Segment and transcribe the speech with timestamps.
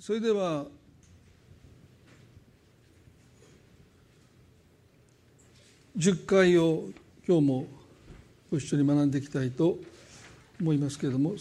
[0.00, 0.64] それでは
[5.94, 6.88] 10回を
[7.28, 7.66] 今日も
[8.50, 9.76] ご一緒に学んでいきたいと
[10.58, 11.34] 思いますけれども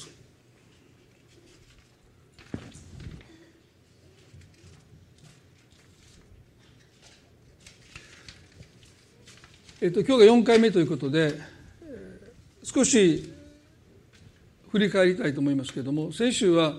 [9.82, 11.40] えっと、今日が4回目ということで
[12.62, 13.34] 少し
[14.70, 16.74] 振り返りたいと思いますけれども先週は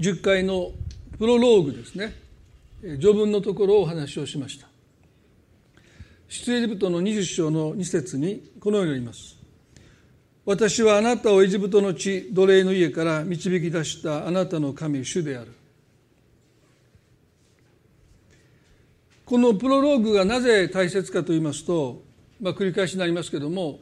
[0.00, 0.72] 10回の
[1.18, 2.14] プロローグですね。
[2.80, 4.66] 序文のところをお話をしました。
[6.26, 9.36] 出エジプトの20章の2節にこのようにあります。
[10.46, 15.52] 私はあなたをエジプトの地奴隷の家から導き出したあなたの神主である。
[19.26, 22.02] このプロローグがなぜ大切かと言いますと、
[22.40, 23.80] まあ、繰り返しになりますけれども、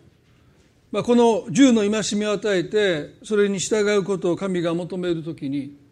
[0.90, 5.86] まあ、この10の戒めを与えてそれに従うことを神が求めるときに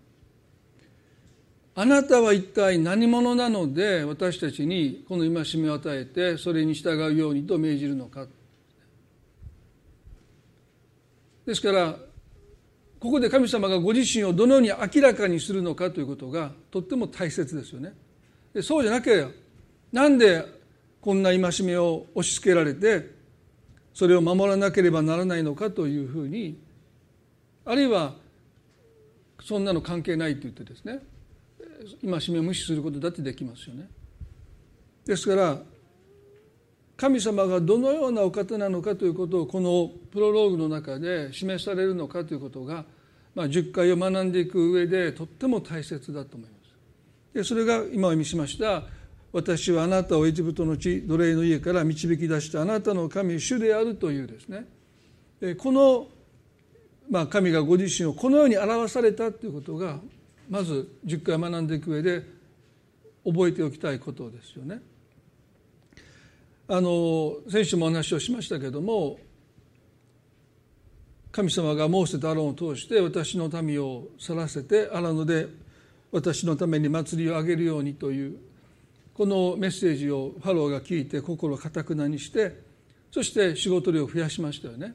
[1.78, 8.26] あなたは一体何者なので私たちにこの戒めを与えてそれに従うようにと命じるのか
[11.44, 11.96] ですから
[12.98, 17.92] ここで神様がご自身をどのように明らかにするのかということがとっても大切ですよね。
[18.54, 19.30] でそうじゃなければ
[19.92, 20.46] なんで
[21.02, 23.10] こんな戒めを押し付けられて
[23.92, 26.58] それを守らなければならないのかというふうに
[27.66, 28.14] あるいは
[29.42, 31.00] そんなの関係ないと言ってですね
[32.02, 33.88] 戒めを無視することだってできますよね。
[35.04, 35.58] ですから
[36.96, 42.84] 神様がどのようなお方なのかということをこのプロローグの中で示されるのかということが、
[43.34, 46.56] まあ、10回を学んでいく上でとっても大切だと思います。
[47.34, 48.84] でそれが今お見せしました
[49.30, 54.64] 私はあなたをエジプトの地奴隷の家から導き出したあなたの神主であるというですね
[55.58, 56.08] この、
[57.10, 60.00] まあ、神がご自身をこのように表されたということが
[60.48, 62.22] まず10回学んでいく上で
[63.24, 64.80] 覚えておきたいことですよね。
[66.68, 69.18] あの先週もお話をしましたけども
[71.30, 75.46] 神様がモーセとアロンを通して私の民を去らせて荒野で
[76.10, 78.38] 私のために祭りをあげるようにという
[79.14, 82.60] このメッセージをファローが聞いて心をかたくなにして
[83.12, 84.94] そして仕事量を増やしましたよね。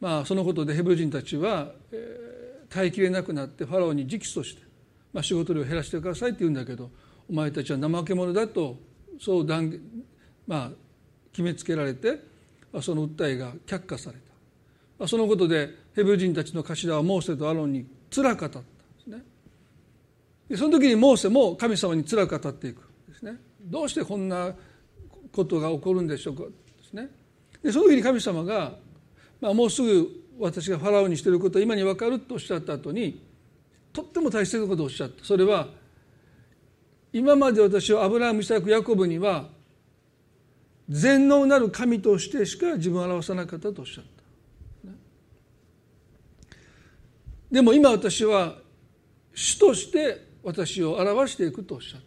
[0.00, 4.62] まあ、そのことでヘブル人たちは、えー、耐えきれなくなってファローに直訴して、
[5.16, 6.90] まあ、仕事量を減らしてくださいって言うんだけど
[7.30, 8.76] お前たちは怠け者だと
[9.18, 9.80] そう断、
[10.46, 10.70] まあ、
[11.32, 12.20] 決めつけられて
[12.82, 14.20] その訴えが却下された、
[14.98, 18.68] まあ、そのことでヘブル人たちの頭はモーセとアロンにつらかったんで
[19.04, 19.22] すね。
[20.50, 23.40] でその時にモーセも神様につらく語っていくですね。
[23.62, 24.54] どうしてこんな
[25.32, 26.50] ことが起こるんでしょうかで
[26.86, 27.08] すね。
[27.62, 28.74] でその時に神様が、
[29.40, 33.24] まあ、もうすぐ私がファラオにしていることは今に分かるとおっしゃった後に
[33.96, 35.68] とっても大切なことをおっしゃったそれは
[37.14, 39.48] 今まで私はアブラハムイサクヤコブには
[40.86, 44.90] 全能なる神としてしか自分を表さなかったとおっしゃった。
[47.50, 48.56] でも今私は
[49.34, 52.06] 主として私を表していくとおっしゃった。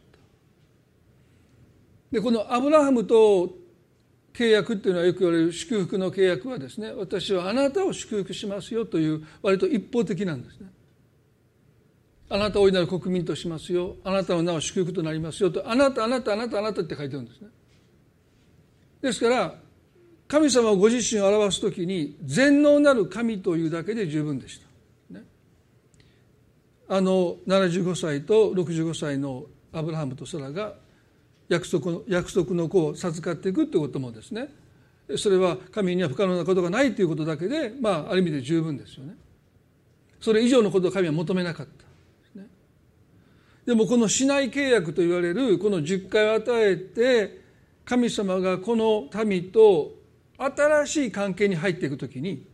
[2.12, 3.50] でこのアブラハムと
[4.32, 10.68] 契約っていうのはよく言われる祝福の契約はですね私はあなたを祝福しますよという割と一方的なんですね。
[12.30, 17.48] あなたを大いなる国民としますよあなたの名は祝福となりますよとあなたあなたあなたあなたって書いてるんですね。
[19.02, 19.56] ですから
[20.28, 24.68] 神様をご自身を表す時に全能なる神というだけで十分でした。
[25.14, 25.24] ね、
[26.88, 30.76] あの75歳と65歳のアブラハムとサラが
[31.48, 34.50] 約束の約束の子を授かっていくということもですね
[35.18, 39.16] それは神には不可能なことがないということだけで、まあ、ある意味で十分ですよね。
[40.22, 41.89] それ以上のことを神は求めなかった。
[43.70, 47.40] でもこの市内契約と言われるこの十回を与えて
[47.86, 49.92] 神様がこの民と
[50.40, 52.48] 新しい関係に入っていくときに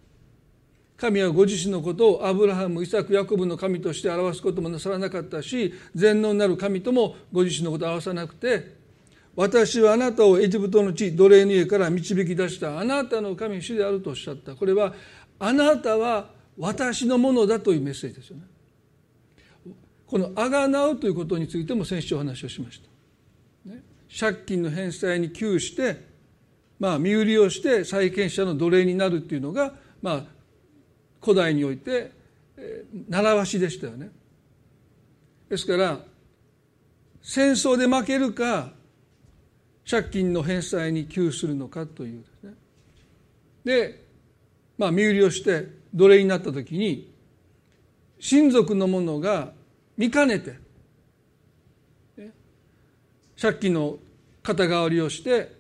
[0.98, 8.76] 神はご自身のことをアブラハムイサクヤコブの神として表すこともなさらなかったし全能なる神ともご自身のことを表さなくて
[9.38, 14.54] 私はあなたをエジプトの地奴隷の家から導き出したあなたの神主であるとおっしゃった。
[14.54, 14.94] これは
[15.40, 18.55] あなたは私のものだというメッセージですよね。
[20.08, 22.82] このあがなうということについても先週お話をしまし
[23.66, 23.82] た、ね、
[24.18, 26.06] 借金の返済に窮して
[26.80, 30.24] まあ身売りをして債権者の奴隷になるっていうのがまあ
[31.22, 32.12] 古代において
[33.10, 34.12] 習わしでしたよね。
[35.50, 36.00] ですから
[37.22, 38.72] 戦争で負けるか
[39.90, 42.54] 借金の返済に窮するのかというですね。
[43.64, 44.06] で、
[44.78, 47.14] まあ、身売りをして奴隷になった時に
[48.20, 49.54] 親族の者が
[49.98, 50.66] 見かねて
[53.40, 53.98] 借金の
[54.42, 55.56] 肩代わりをして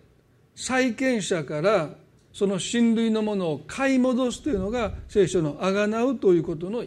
[0.55, 1.89] 債権者から
[2.31, 6.83] その親類のものを買い戻すというのが聖書の「あがなう」ということの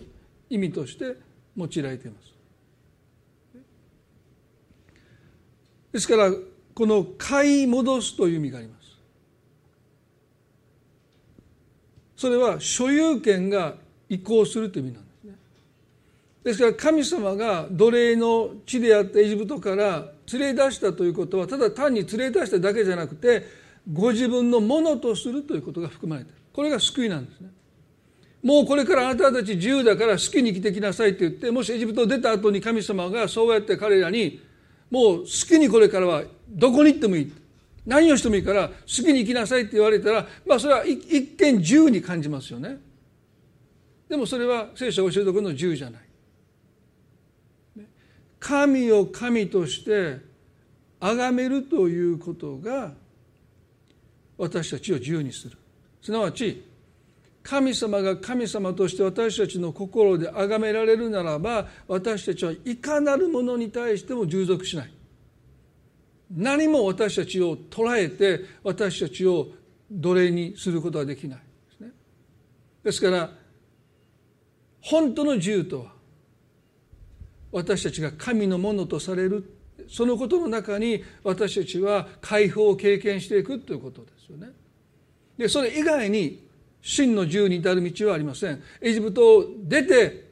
[0.51, 1.17] 意味として
[1.57, 2.29] 用いられています。
[5.93, 6.33] ですから
[6.75, 8.79] この「買い戻す」という意味があります。
[12.17, 13.77] それは所有権が
[14.09, 15.08] 移行するという意味なんです。
[16.49, 23.45] ですから神様が奴隷の地であったエジプトから連れ出したということはただ単に連れ出しただけじゃなくて
[23.93, 26.41] ご自分のものとするということが含まれている。
[26.55, 27.51] これが救いなんですね。
[28.43, 34.41] もうこれからあなたたち自由だから好きに生きてきなさいって言ってもしエジプトを出た後に神様がそうやって彼らに
[34.91, 37.33] もう好きにこれからはどこに行ってもいい。
[37.85, 42.79] 何をしてもいいから好きに生きなさいって言われたらまあそれは一見自由に感じますよね。
[44.09, 46.08] でもそれは聖書が教えておくの自由じゃない。
[48.39, 50.19] 神を神として
[51.01, 52.93] 崇めるということが
[54.37, 55.57] 私たちを自由にする。
[56.01, 56.65] すなわち
[57.43, 64.93] 神様が神様として私たちの心で崇められるならば私たちはいかなるものに対しても従属しない。
[66.31, 69.49] 何も私たちを捉えて私たちを
[69.91, 71.45] 奴隷にすることはできないで
[71.77, 71.91] すね。
[72.85, 73.31] ですから
[74.83, 75.93] 本当の自由とは
[77.53, 79.55] 私たちが神のものとされる
[79.89, 84.49] そのことの中に私たちは解放を経験していくということですよね。
[85.37, 86.47] でそれ以外に
[86.83, 88.63] 真の自由に至る道はありません。
[88.81, 90.29] エジプトを出て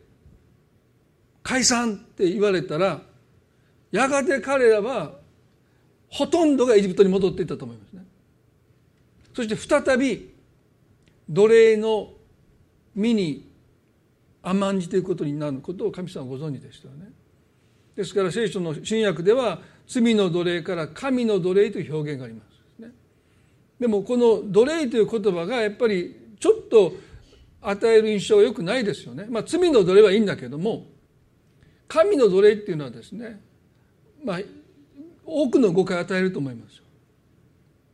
[1.42, 3.00] 解散って言われたら
[3.92, 5.12] やがて彼らは
[6.08, 8.04] ほとんどがエジプトに戻っていったと思いますね。
[9.34, 10.34] そして再び
[11.28, 12.12] 奴隷の
[12.94, 13.45] 身に
[14.48, 17.10] 甘んじていくことになることを神様はご存知でしたよね。
[17.96, 19.58] ですから聖書の新約では
[19.88, 22.42] 罪の奴隷から神の奴隷という表現がありま
[22.78, 22.90] す、ね、
[23.80, 26.92] でもこの奴隷という言葉がやっぱりちょっと
[27.62, 29.26] 与える印象はよくないですよね。
[29.28, 30.86] まあ罪の奴隷はいいんだけども
[31.88, 33.40] 神の奴隷っていうのはですね
[34.24, 34.40] まあ
[35.24, 36.80] 多くの誤解を与えると思います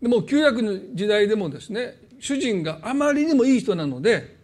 [0.03, 4.42] でも旧約の時代でもですね主人があまりにもいい人なので、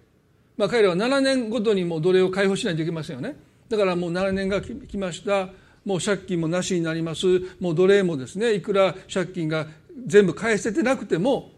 [0.59, 3.37] まあ、彼らは7年ごとにも奴隷を解放しないといけませんよね。
[3.69, 5.49] だからもう7年が来ました。
[5.85, 7.27] もう借金もなしになります。
[7.61, 9.67] もう奴隷もですねいくら借金が
[10.07, 11.53] 全部返せてなくても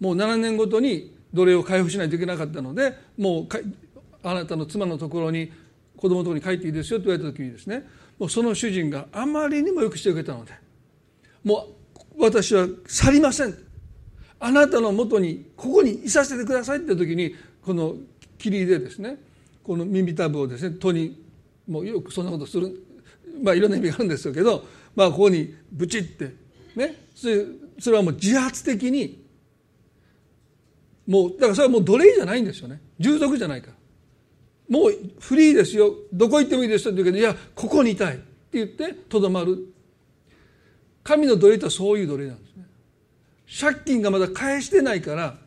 [0.00, 3.46] もう7年ごとに奴隷を解放しないといけなかったのでもう
[4.22, 5.52] あなたの妻のところに
[5.96, 7.86] 子供のところに帰っていいですよと言われた時にですね
[8.18, 10.52] もうその主人があまりにもよくしてくれたので
[11.44, 11.68] も
[12.18, 13.54] う私は去りません。
[14.38, 17.94] あなたのもとにここにいさせてくださいって時にこの
[18.38, 19.18] 霧でですね
[19.62, 21.22] この耳たぶをですね戸に
[21.68, 22.82] もうよくそんなことする
[23.42, 26.34] まあいろんな意味があるんですけど、まあ、ここにブチって
[26.74, 27.44] ねそれ
[27.78, 29.26] それはもう自発的に
[31.06, 32.80] もうだからそれはもう奴隷じゃないんですよね。
[32.98, 33.72] 従属じゃないから。
[34.68, 35.94] もうフリーですよ。
[36.12, 39.72] どこ行ってもいいですよって言うけどいやここにいたいって言ってとどまる。
[41.04, 42.64] 神の奴隷とはそういう奴隷なんですね。
[43.60, 45.38] 借金がまだ返してないから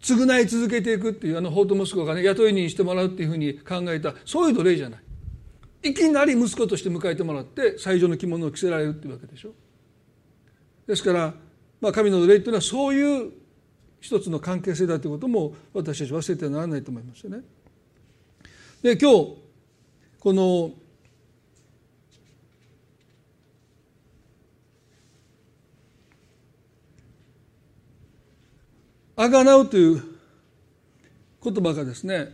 [0.00, 5.00] 償い続けていくっていうあの法と息子がね雇いにしてもらうっていうふうに考えたそういう奴隷じゃない
[5.90, 9.50] いきなり息子として迎えてもらって最上の着物を着せられるっていうわけでしょ
[10.86, 11.34] ですから、
[11.80, 13.32] まあ、神の奴隷っていうのはそういう
[14.00, 17.42] 一つの関係性だということも私たち忘れてはならないと思いますよね。
[18.82, 19.36] で今日
[20.20, 20.70] この
[29.20, 30.02] あがなうという
[31.42, 32.32] 言葉がですね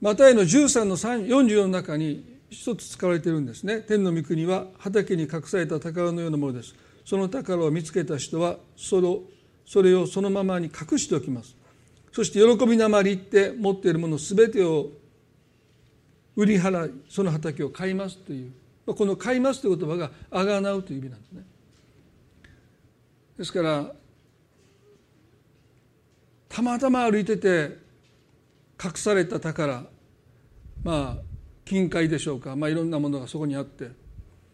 [0.00, 3.80] マタイの13の44の中に一つ使われているんですね。
[3.80, 6.74] 天の御国は畑に隠された宝のようなものです。
[7.04, 9.08] その宝を見つけた人はそれ
[9.64, 11.54] それをそのままに隠しておきます。
[12.12, 14.88] そして喜びなまりって持っているもの全てを
[16.34, 18.52] 売り払いその畑を買いますという。
[18.86, 21.44] この買いますという言葉があがなうという意味なんですね。
[23.38, 23.92] ですから
[26.52, 27.78] たまたま歩いてて
[28.82, 29.84] 隠された宝
[30.84, 31.22] まあ
[31.64, 33.90] 金塊でしょうか、まあ、いろんなものがそこにあって。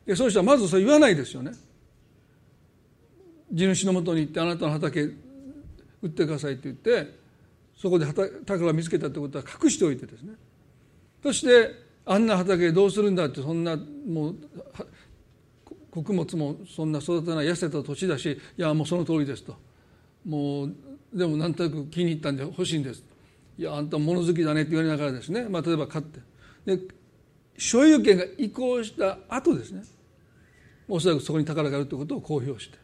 [0.06, 1.52] でその人はまずそれ言わないですよね。
[3.52, 7.18] 地主のもとに行ってあなたの畑売ってくださいって言って
[7.76, 10.34] そこで宝を見つけたってことは隠しておいてですね。
[11.22, 11.74] そして
[12.06, 14.36] あんな畑どうするんだってそんなもう
[15.90, 19.56] 穀物もそんな育てない痩せた土地だしいやもうその通りですと。
[20.24, 20.74] もう
[21.12, 23.02] でもなんとなく気に入ったんで欲しいんです。
[23.58, 26.20] いやあんた物好きだねって言われながらですね、まあ、例えば買って。
[26.64, 26.82] で
[27.56, 29.82] 所有権が移行した後ですね。
[30.88, 32.78] おそらくそこに宝があるということを公表して。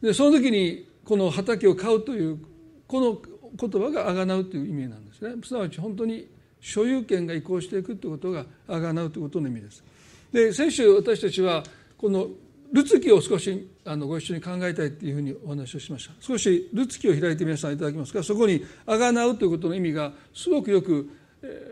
[0.00, 2.38] で、ね、その時にこの畑を買うという
[2.86, 3.20] この
[3.56, 5.34] 言葉があがなうという意味なんですね。
[5.44, 6.28] すなわち本当に
[6.60, 9.84] 所有権が移行していくということがあがなうということの意味です。
[10.32, 11.62] で先週私たちは
[11.98, 12.28] この
[12.72, 21.10] ルツ記を少しあのご一緒に考えたいというふうにお話をしました少しルツ記を開いて皆さんいただきますがそこに「あがなう」ということの意味がすごくよく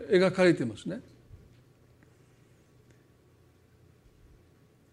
[0.09, 1.01] 描かれてますね。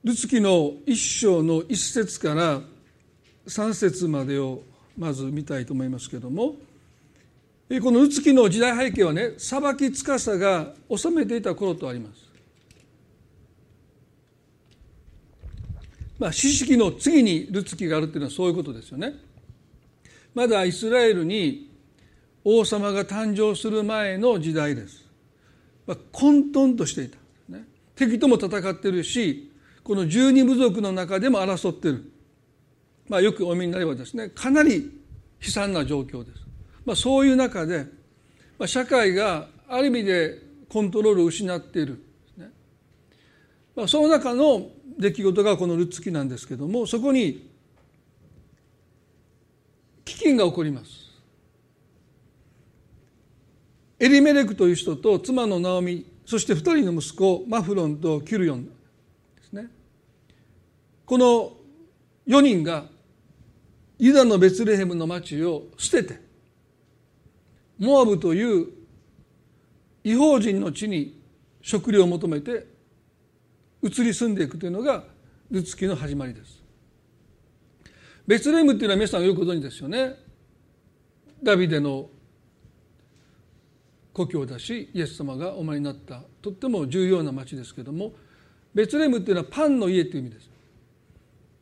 [0.04, 2.62] ルツ記の一章の一節から
[3.46, 4.62] 三節までを
[4.96, 6.56] まず見たいと思いますけれども
[7.82, 12.27] このルツ記の時代背景はね裁き司が治めていた頃とあります。
[16.18, 19.14] まあ、四式の次にルツキがあるっていうのはそういうことですよね。
[20.34, 21.70] まだイスラエルに
[22.44, 25.06] 王様が誕生する前の時代です。
[25.86, 27.64] まあ、混沌としていた、ね。
[27.94, 29.52] 敵とも戦ってるし、
[29.84, 32.10] この十二部族の中でも争ってる。
[33.08, 34.90] まあ、よくお見になればですね、かなり
[35.42, 36.42] 悲惨な状況です。
[36.84, 37.86] まあ、そういう中で、
[38.58, 42.04] まあ、社会がある意味でコントロールを失っている。
[43.74, 47.48] まあ、その中の出来事がこのルッツキなんですけどもそこに
[50.04, 51.08] 飢饉が起こります。
[54.00, 58.72] エリメレクという人と妻のナオミそして2人の息子マフロンとキュルヨンで
[59.42, 59.68] すね。
[61.04, 61.52] この
[62.26, 62.86] 4人が
[63.98, 66.20] ユダのベツレヘムの町を捨てて
[67.78, 68.68] モアブという
[70.04, 71.20] 違法人の地に
[71.60, 72.66] 食料を求めて
[73.82, 75.04] 移り住んでいくというのが
[75.50, 76.62] ルツキの始まりです。
[78.26, 80.16] ベツレームっていうのは皆さんよくご存知ですよね。
[81.42, 82.10] ダビデの
[84.12, 88.12] 故郷だしイエス様がお前になったとっても重要な町ですけども
[88.74, 90.50] ベツレームっていうのはパンの家という意味です。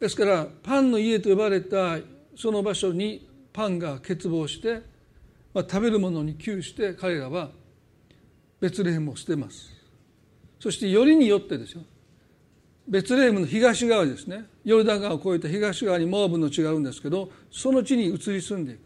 [0.00, 1.98] ですからパンの家と呼ばれた
[2.34, 4.82] その場所にパンが欠乏して、
[5.54, 7.50] まあ、食べるものに窮して彼らは
[8.60, 9.70] ベツレヘムを捨てます。
[10.58, 11.82] そしてよりによってですよ。
[12.88, 14.44] ベツレヘムの東側ですね。
[14.64, 18.80] ヨルダン川を越えた東側にモアブの地があるんですけどその地に移り住んでいく。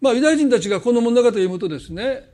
[0.00, 2.28] まあユダヤ人たちがこの物語を読むとですね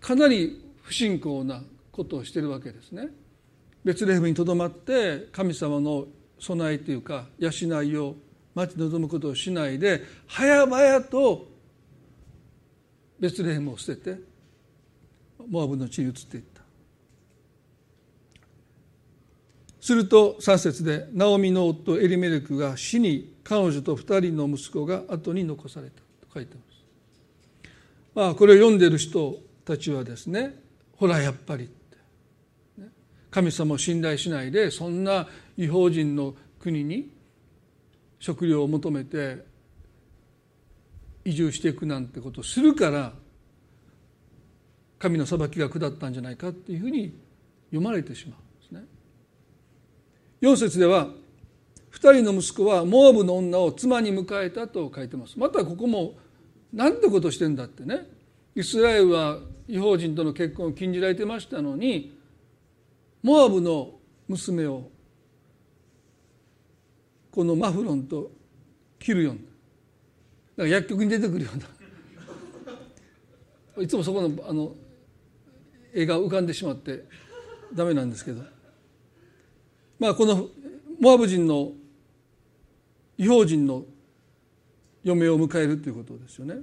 [0.00, 3.08] かなり不信仰なことをしているわけですね。
[3.84, 6.06] ベツレヘムにとどまって神様の
[6.38, 8.14] 備えというか養いを
[8.54, 11.48] 待ち望むことをしないで早々と
[13.18, 14.20] ベツレヘムを捨てて
[15.48, 16.51] モアブの地に移っていった。
[19.82, 26.84] すると3節でナオミの夫エリメレクが死に彼女と2人の息子が後に残されたと書いてます。
[28.14, 30.54] まあこれを読んでる人たちはですね
[30.96, 31.68] ほらやっぱり
[33.32, 37.10] 神様を信頼しないでそんな違法人の国に
[38.20, 39.44] 食料を求めて
[41.24, 43.12] 移住していくなんてことをするから
[45.00, 47.18] 神の裁きが下ったんじゃないかっていうふうに
[47.70, 48.51] 読まれてしまう。
[50.42, 51.08] 4節では
[51.92, 55.38] 2人の息子はモアブの女を妻に迎えたと書いてます。
[55.38, 56.14] またここも
[56.72, 58.08] 何てことしてんだってね。
[58.56, 62.18] イスラエルは違法人との結婚を禁じられてましたのに
[63.22, 63.92] モアブの
[64.26, 64.90] 娘を
[67.30, 68.32] このマフロンと
[68.98, 69.36] キルヨン。
[69.36, 69.48] だか
[70.56, 71.58] ら薬局に出てくるよう
[73.78, 73.78] な。
[73.84, 74.74] いつもそこのあの
[75.94, 77.04] 絵が浮かんでしまって
[77.72, 78.42] ダメなんですけど。
[80.02, 80.48] まあ、この
[80.98, 81.74] モアブ人の
[83.16, 83.84] 違法人の
[85.04, 86.56] 嫁を迎えるということですよね。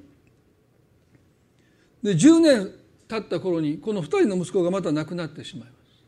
[2.04, 2.70] で10年
[3.08, 6.04] 経った頃にこの2人の息子がまた亡くなってしまいます。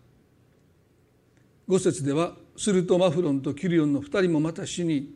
[1.70, 5.16] 5節ではするとマフロンとキュリオンの2人もまた死に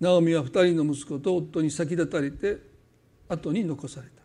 [0.00, 2.56] ナオミは2人の息子と夫に先立たれて
[3.28, 4.22] 後に残された。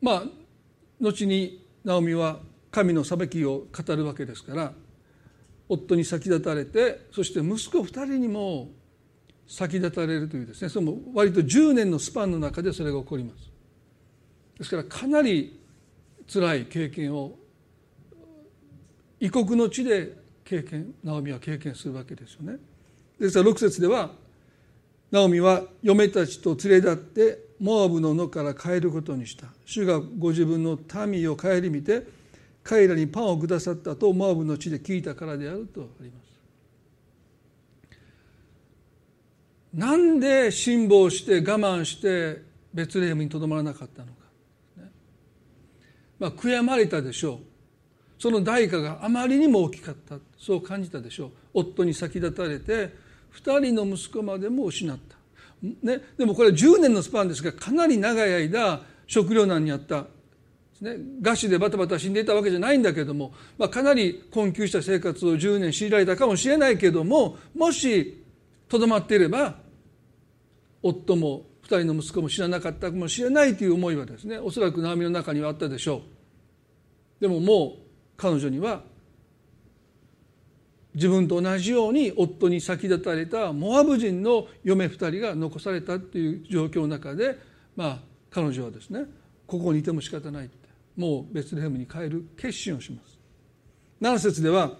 [0.00, 0.24] まあ
[1.02, 2.40] 後にナオミは
[2.72, 4.72] 神の裁きを語るわけですから
[5.68, 8.68] 夫に先立たれてそして息子2人にも
[9.46, 13.50] 先立たれるというですねその割と10年のスパンの中でそれが起こります。
[14.58, 15.60] ですからかなり
[16.32, 17.38] 辛い経験を
[19.20, 22.56] 異国の地で経験ナオミは経験するわけですよね。
[23.20, 24.10] ですから6節では
[25.12, 29.46] ナオミは嫁たちと連れ立ってモアブの野から帰ることにした。
[29.64, 32.06] 主がご自分の民を顧みて
[32.62, 36.26] 彼らにパンをくださったとモアブの地で聞いたからであるとあります。
[39.72, 44.12] なんで辛抱して我慢してベツレヘムにとどまらなかったのか、
[44.78, 44.90] ね、
[46.18, 47.38] まあ悔やまれたでしょう。
[48.18, 50.18] その代価があまりにも大きかった。
[50.38, 51.30] そう感じたでしょう。
[51.54, 52.94] 夫に先立たれて
[53.34, 55.15] 2人の息子までも失った、
[55.82, 60.06] ね、でもこれ10年のスパンですがかなり長い間食糧難にあった。
[60.80, 68.22] ね、餓死でバタバタ死んでいたわけじゃないんだけども、まあ、かなり困窮した生活を10年強いられたかもしれないけどももし
[68.68, 69.54] とどまっていれば
[70.82, 76.02] 夫も2人の息子も知らなかったかもしれないという思いはですねおそらくナオミの中にはあったでしょ
[77.18, 77.22] う。
[77.22, 77.82] でももう
[78.18, 78.82] 彼女には
[80.96, 87.38] 自分と同じように夫に先立たれたモアブ人の嫁2人が残されたっていう状況の中で
[87.76, 87.98] まあ
[88.30, 89.04] 彼女はですね
[89.46, 90.66] ここにいても仕方ないって。
[90.96, 93.18] もうベツレヘムに帰る決心をします。
[94.00, 94.72] 7節では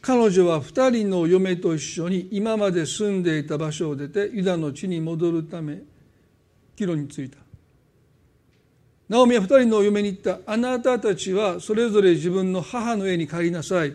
[0.00, 5.82] 彼女は2人の嫁と一緒に今まで住んでいた場所を出てユダの地に戻るため
[6.76, 7.38] 帰路に着いた。
[9.08, 10.40] ナオミは二人のお嫁に言った。
[10.50, 13.94] あなたたちはそれぞれ自分の母の家に帰りなさい。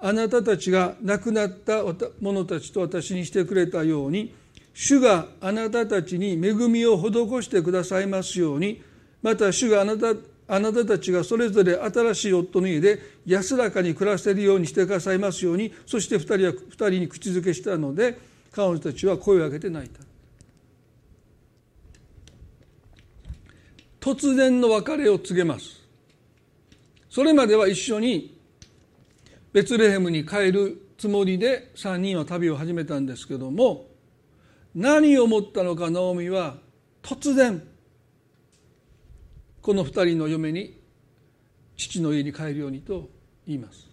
[0.00, 1.84] あなたたちが亡くなった
[2.20, 4.34] 者たちと私にしてくれたように、
[4.74, 8.82] 主があなたたちに恵みを施してくださいますように、
[9.22, 10.14] また主があなた
[10.48, 18.18] あなたたちがそれぞれ新しい夫の家で安らかに暮らせるようにしてくださいますように、そして二人は二人に口づけしたので、
[18.50, 20.00] 彼女たちは声を上げて泣いた。
[24.02, 25.80] 突然の別れを告げます。
[27.08, 28.36] それまでは一緒に
[29.52, 33.86] ベツレヘムに帰るつもりで3人は旅を始めたんですけども
[34.74, 36.56] 何を思ったのかナオミは
[37.00, 37.62] 突然
[39.60, 40.80] この2人の嫁に
[41.76, 43.08] 父の家に帰るようにと
[43.46, 43.88] 言います。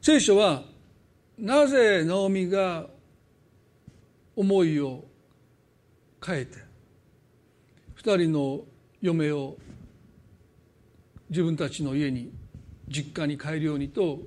[0.00, 0.62] 聖書は
[1.36, 2.86] なぜナオミが
[4.34, 5.04] 思いを
[6.24, 6.63] 変えて
[8.04, 8.60] 2人の
[9.00, 9.56] 嫁を
[11.30, 12.30] 自分たちの家に
[12.86, 14.18] 実家に帰るようにと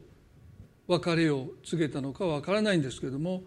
[0.87, 3.43] 別れを告げたのかは分からないんですけれども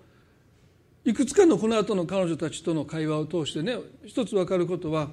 [1.05, 5.09] いくつかのこの後の彼女たちとの会話を通してね一つ分かることは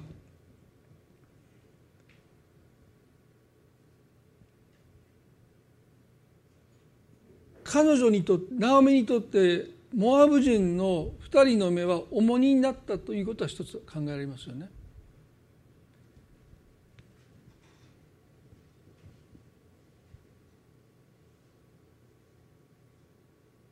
[7.64, 14.70] 彼女にとってナオミにとってモアブ人の2人の目は重荷になったということは一つ考えられますよね。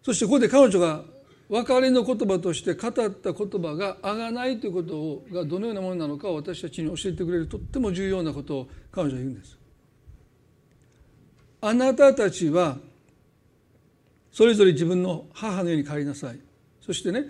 [0.07, 1.03] そしてここで彼女が
[1.49, 9.59] 別れの言葉として語った言葉があがないということがどのようなものなのかを私たちに教えてくれるとっても重要なことを彼女は言うんです。
[11.61, 12.79] あなたたちは
[14.31, 16.39] それぞれ自分の母の家に帰りなさい。
[16.83, 17.25] そしてね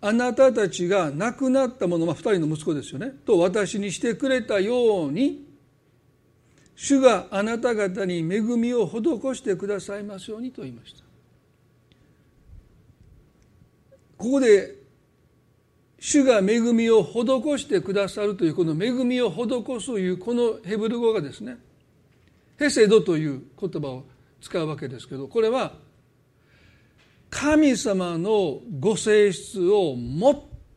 [0.00, 5.46] あなたたちが亡くなった者は2人の息子ですよねと私にしてくれたように
[6.76, 11.11] 主があなた方に恵みを施してくださいますようにと言いました。
[14.22, 14.76] ここで
[15.98, 21.56] 主が恵みを施してくださるというこの恵みを施すというこのヘブル語がですね
[22.56, 24.04] ヘセドという言葉を
[24.40, 25.72] 使うわけですけどこれは
[27.30, 29.96] 神様のご性質を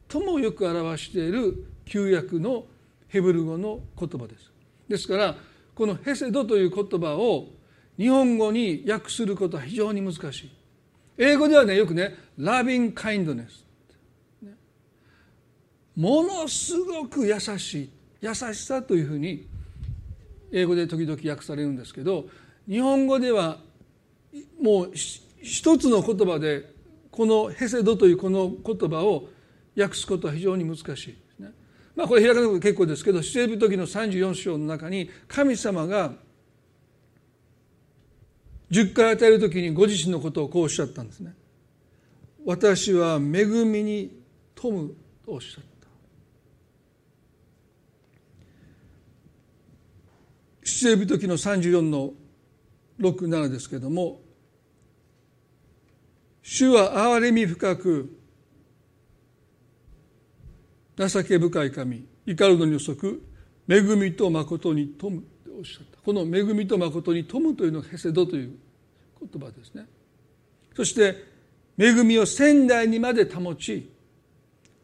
[0.09, 2.65] 最もよく表している旧約の
[3.09, 4.51] ヘブル語の言葉です。
[4.89, 5.35] ですから
[5.75, 7.49] このヘセドという言葉を
[7.95, 10.64] 日本語に訳することは非常に難しい。
[11.17, 13.63] 英語ではねよくね「loving kindness」
[15.95, 17.89] ものすごく優しい。
[18.21, 19.47] 優しさというふうに
[20.51, 22.25] 英語で時々訳されるんですけど
[22.67, 23.59] 日本語では
[24.59, 24.91] もう
[25.41, 26.73] 一つの言葉で
[27.11, 29.29] このヘセドというこの言葉を
[29.77, 31.41] 訳すことは非常に難しい。
[31.41, 31.51] ね。
[31.95, 36.13] まあこれ開かなくて結構ですけど出エビ時の34章の中に神様が
[38.71, 41.33] 10回与える時にご自身のことをこうおっしゃったんですね。
[42.45, 44.21] 私は恵みに
[44.53, 45.75] 富むとおっしゃった。
[50.65, 52.13] 出エビ時の34の
[52.99, 54.21] 67ですけれども
[56.41, 58.17] 主は憐れみ深く
[60.97, 63.23] 情け深い神怒るのに遅く
[63.69, 68.55] 恵みと誠に富むとおっしゃったこの恵みと誠に富むというのがヘセドという
[69.19, 69.87] 言葉ですね。
[70.75, 71.15] そして
[71.79, 73.89] 恵みを仙台にまで保ち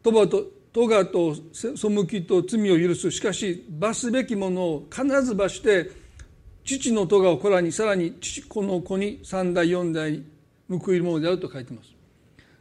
[0.02, 1.74] トバとトガと背
[2.06, 3.08] きと罪を許す。
[3.12, 5.92] しかし罰すべきものを必ず罰して
[6.64, 10.24] 父の咎を子らにさらに父子の子に三代四代
[10.68, 11.94] 報いるものであると書いてます。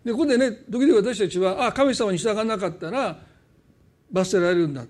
[0.05, 3.17] でここでね時々私たちはあ神様に従わなかったら
[4.11, 4.85] 罰せられるんだ。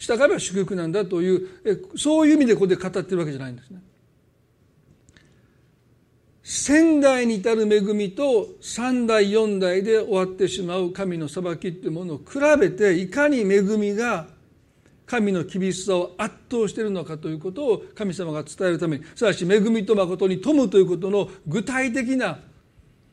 [0.00, 1.48] 従えば祝福なんだという
[1.96, 3.80] そういう意味でここで語ってるわけじゃないんですね。
[6.42, 14.26] 仙代に至る恵みと三代四代で終わってしまう神の裁きっていうものを比べていかに恵みが
[15.04, 22.38] 神の厳しさを圧倒しているのかということを神様が伝えるためにすなわち恵みと誠に富むということの具体的な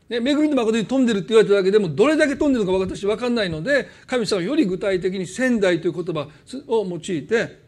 [0.09, 6.29] ね、恵みと誠に富んでるって言われただけでもどれだけ富んでるのか私分かんないので神様より具体的に仙代という言葉
[6.67, 7.67] を用いて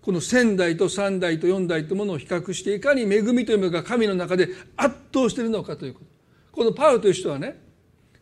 [0.00, 6.06] この仙代と三代と四代というものを比較していかに恵みというものが神の中で圧倒しているのかということ。
[6.52, 7.60] このパウロという人はね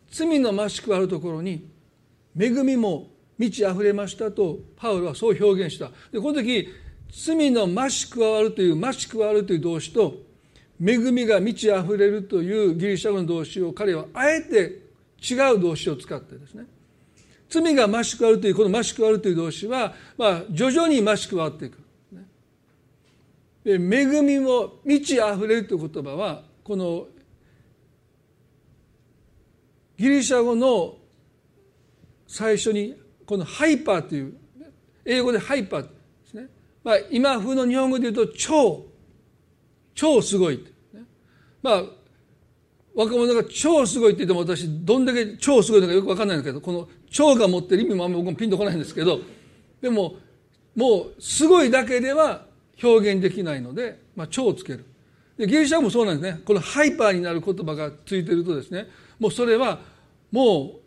[0.09, 1.69] 罪の増しくあるところに
[2.37, 5.91] 恵みも満ち溢れましたとパウロはそう表現した。
[6.11, 6.67] でこの時
[7.11, 10.24] 罪の増し加わるという増し加わるという動詞と
[10.83, 14.81] 恵みが満ち溢れるというギリシャ語の動詞を彼はあえて
[15.21, 16.65] 違う動詞を使ってですね。
[17.49, 21.79] 罪が増し加わるというこの増し加わるという動詞は、まあ、徐々に増し加わっていく。
[23.63, 27.07] で恵みも満ち溢れるという言葉はこの
[29.97, 30.97] ギリシャ語の
[32.27, 34.33] 最初にこのハイパーという
[35.03, 35.89] 英語でハイパーで
[36.27, 36.47] すね、
[36.83, 38.85] まあ、今風の日本語で言うと超。
[39.95, 40.63] 超すごい、
[41.63, 41.83] まあ
[42.95, 49.19] 若者が超すごいって言っても私どんだけ超すごいのかよく分かんないんだけどこの超が持ってる意味もあんま僕もピンとこないんですけど
[49.81, 50.15] でも
[50.75, 52.45] もうすごいだけでは
[52.81, 54.85] 表現できないので、まあ、超をつける。
[55.37, 56.41] でギリシャもそうなんですね。
[56.45, 58.87] このハイパーになる言葉がついてるとですね
[59.19, 59.79] もうそれは
[60.31, 60.79] も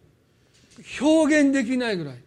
[0.78, 2.18] う表現できないぐらい。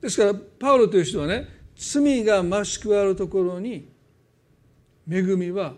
[0.00, 3.88] ですからパウロという人はね罪が増し加わるところに
[5.10, 5.74] 恵みは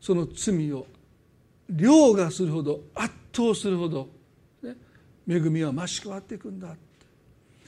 [0.00, 0.86] その罪を
[1.70, 4.08] 凌駕するほど圧倒するほど、
[4.62, 4.76] ね、
[5.26, 6.76] 恵みは増し加わっていくんだ。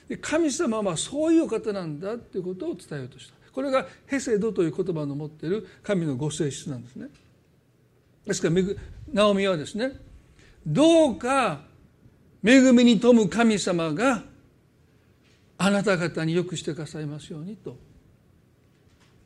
[0.09, 3.35] で神様はそういう方なんだということを伝えようとした。
[3.53, 7.09] これがヘセドという言葉の持っている神のご性質なんですね。
[8.27, 8.55] ですから
[9.13, 9.93] ナオミはですね
[10.67, 11.63] どうか
[12.45, 14.23] 恵みに富む神様が
[15.57, 17.88] あなた方によくしてくださいますようにと。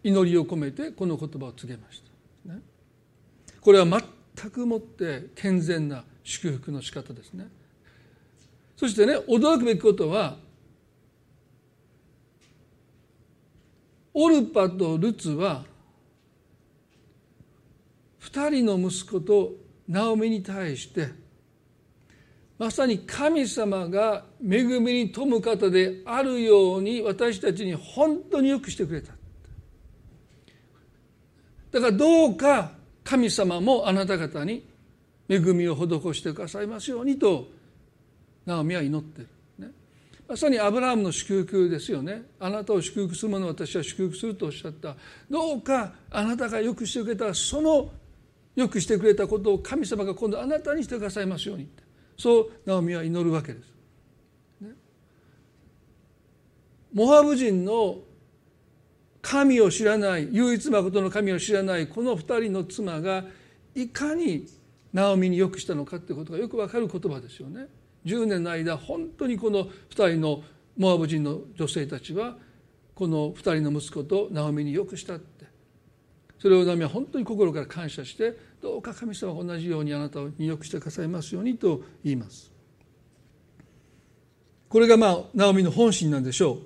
[0.05, 2.03] 祈りを込めてこの言葉を告げまし
[2.47, 2.53] た、
[3.61, 3.87] これは
[4.35, 7.47] 全くもって健全な祝福の仕方ですね。
[8.77, 10.37] そしてね驚くべきことは
[14.15, 15.65] オルパとルツは
[18.21, 19.53] 2人の息子と
[19.89, 21.09] ナオミに対して
[22.59, 29.13] まさに神様が恵みに富む方であるように私たちに本当によくしてくれた。
[31.73, 34.65] だからどうか神様もあなた方に
[35.29, 37.49] 恵みを施してくださいますようにと
[38.45, 39.71] ナオミは祈ってる、ね、
[40.29, 42.23] まさにアブラハムの祝福ですよね。
[42.39, 44.97] あなたを祝福する者私は祝福するとおっしゃった。
[45.31, 47.91] どうかあなたがよくしてくれたその
[48.55, 51.69] よくしてくれたことを神様が今度あなたにしてくださいますように
[52.19, 53.67] そうナオミは祈るわけです、
[56.93, 57.99] モハブ人の
[59.33, 63.25] 神を知らない唯一誠の神を知らないこの二人の妻が
[63.75, 64.47] いかに
[64.93, 67.67] ナオミによくしたのかってことがよくわかる言葉ですよね。
[68.05, 70.43] 10年の間本当にこの二人の
[70.77, 72.37] モアブ人の女性たちは
[72.95, 75.47] この二人の息子とナオミによくしたって
[76.39, 82.53] それをナオミは本当に心から感謝してどうか神様が同じようにあなたをによくしてくださいますようにと言います。
[84.69, 86.59] これがまあナオミの本心なんでしょ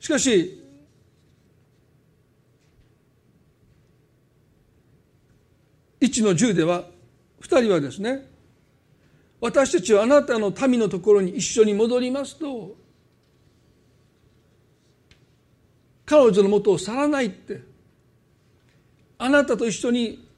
[0.00, 0.04] う。
[0.04, 0.57] しかし
[6.00, 6.84] 1の10では
[7.40, 8.26] 2人はですね
[9.40, 12.76] 私たちはあなたの民のところに一緒に戻りますと
[16.04, 17.60] 彼女のもとを去らないって
[19.18, 20.28] あなたと一緒に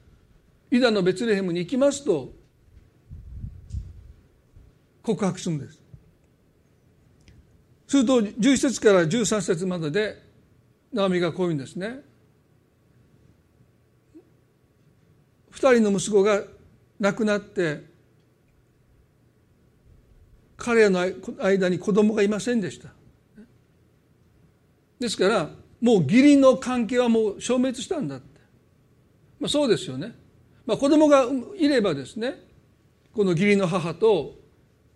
[0.70, 2.32] ユダのベツレヘムに行きますと
[5.02, 5.80] 告白するんです。
[7.88, 10.22] すると11節から13節までで
[10.92, 12.00] ナオミがこういうんですね。
[15.50, 16.42] 二人の息子が
[16.98, 17.84] 亡くなって
[20.56, 21.00] 彼らの
[21.40, 22.90] 間に子供がいませんでした。
[24.98, 28.40] ですからもう義理の関係はもう消滅したんだって、
[29.40, 30.14] まあ、そうですよね、
[30.66, 31.24] まあ、子供が
[31.56, 32.34] いればですね
[33.14, 34.34] この義理の母と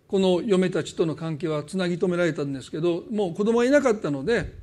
[0.07, 4.53] この嫁たちとの関係はつなぎ止められたんですけどもう子供はいなかったので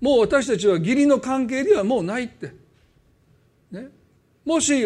[0.00, 2.54] もう私たちは義理の関係ではもうないって、
[3.70, 3.88] ね、
[4.48, 4.82] もし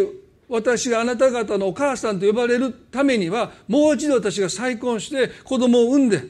[0.49, 6.21] 私があなた方のお母さんと呼ばれるためにはもう一度私が再婚して子供を産んで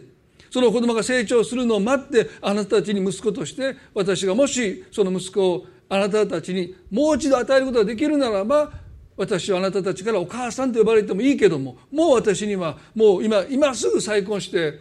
[0.51, 8.71] その子供が成長するのを待ってあなたたちに息子として私がもしその息子をあなたたちにもう一度与えることができるならば
[9.17, 14.79] 私はあなたたちからお母さんと呼ばれてもいいけどももう私にはもう今今すぐ再婚して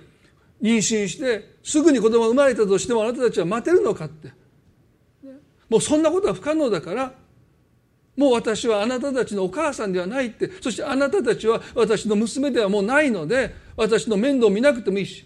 [0.61, 4.41] 妊娠してすぐに子供が生まれたとしてもあなたたちは待てるのかって。
[5.71, 7.13] もうそんなことは不可能だから
[8.21, 10.51] もう私はあなたたちのお母さんではないって。
[10.61, 15.25] そしてあなたたちは私の娘ではもうないので私の面倒を見なくてもいいし。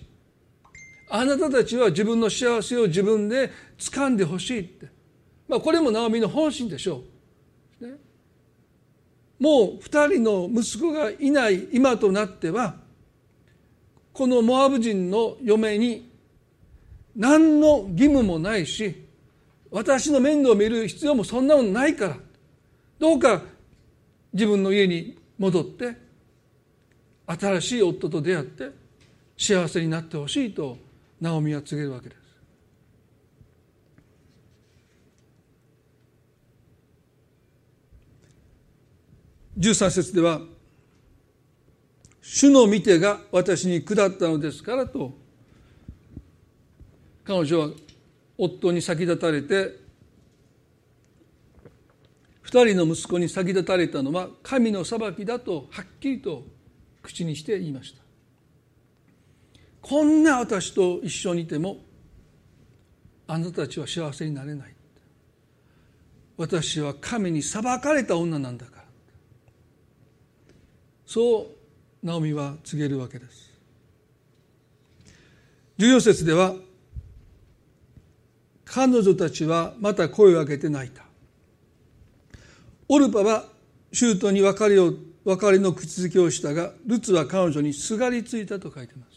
[1.10, 4.88] あなたたちは自分の幸せを自分で掴んでほしいって、
[5.46, 7.04] まあ、これもナオミの本心でしょ
[7.82, 7.96] う、ね、
[9.40, 12.76] もう二人の息子がいない今となっては
[14.14, 16.12] このモアブ人の嫁に
[17.16, 19.06] 何の義務もないし
[19.70, 22.25] 私の面倒を見る必要もそんなものないから。
[23.00, 23.42] どうか
[24.34, 25.98] 自分の家に戻って
[27.28, 28.70] 新しい夫と出会って
[29.38, 30.78] 幸せになってほしいと
[31.20, 32.26] ナオミは告げるわけです。
[39.58, 40.42] 13節では
[42.22, 45.14] 「主の見てが私に下ったのですから」と
[47.24, 47.70] 彼女は
[48.38, 49.85] 夫に先立たれて
[52.46, 56.44] 二人の息子に先立たれたのは神の裁きだとはっきりと
[57.02, 58.04] 口にして言いました。
[59.82, 61.80] こんな私と一緒にいても
[63.28, 64.76] あなたたちは幸せになれない。
[66.38, 68.84] 私は神に裁かれた女なんだから。
[71.08, 73.52] そうナオミは告げるわけです。
[75.80, 76.54] 14節では
[78.66, 81.05] 彼女たちはまた声を上げて泣いた。
[82.88, 83.46] オルパは
[83.92, 84.94] 舅に別れを
[85.24, 89.16] 別れの口づけをしたがルツは彼女にすがりついたと書いてます。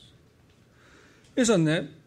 [1.36, 1.98] A さんね。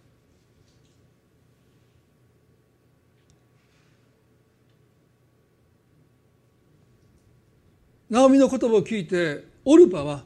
[8.10, 10.24] ナオミの言葉を聞いてオルパは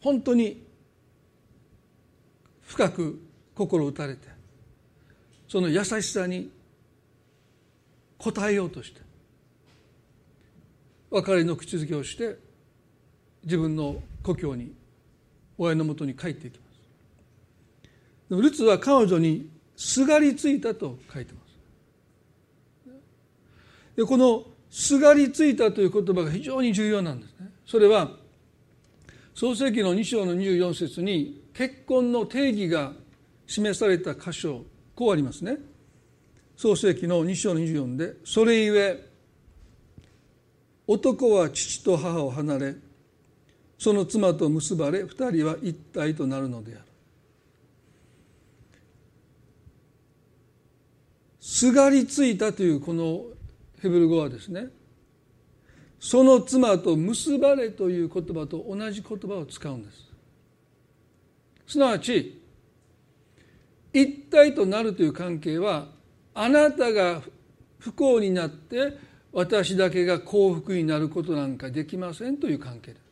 [0.00, 0.64] 本当に
[2.62, 3.20] 深く
[3.54, 4.28] 心打たれて
[5.46, 6.50] その優しさに
[8.24, 9.00] 応えようとして
[11.10, 12.38] 別れの口づけをして
[13.44, 14.72] 自分の故郷に
[15.58, 16.72] 親のもとに帰っていきます。
[18.30, 21.42] でもルツは彼女にすがりついたと書いてます。
[23.96, 27.50] でこのすがりついたという言葉が非常に重要なんですね。
[27.66, 28.10] それは
[29.34, 32.92] 創世紀の2章の24節に結婚の定義が
[33.46, 35.58] 示された箇所こうありますね。
[36.56, 39.08] 創世紀の2章の24で「それゆえ
[40.86, 42.74] 男は父と母を離れ
[43.78, 46.84] その妻と結ばれ二人は一体となるのである」
[51.40, 53.26] すがりついたというこの
[53.80, 54.68] ヘブル語はですね
[55.98, 60.12] その妻と結ばれという言葉と同じ言葉を使うんです。
[61.66, 62.42] すなわち
[63.92, 65.88] 一体となるという関係は
[66.34, 67.22] あなたが
[67.78, 68.96] 不幸になって
[69.32, 73.02] 私だけが幸福になることなんかできませんという関係です。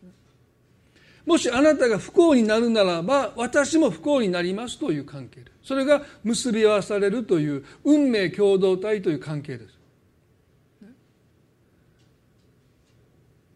[1.26, 5.68] もしあなたが不幸になるならば私も不幸になりますという関係です。
[5.68, 9.78] それが結び合わされるという運命共同体という関係です。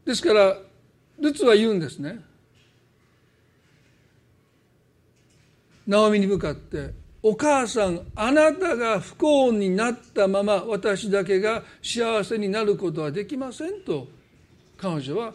[0.04, 0.58] ですから
[1.18, 2.20] ルツは言うんですね。
[5.86, 6.94] ナオミに向かって
[7.26, 14.06] お母さんあなたが不幸になったまま私だけが幸せになることはできませんと
[14.76, 15.32] 彼女は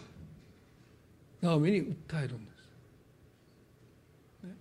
[1.42, 2.52] ナオミに訴えるんで
[4.44, 4.54] す。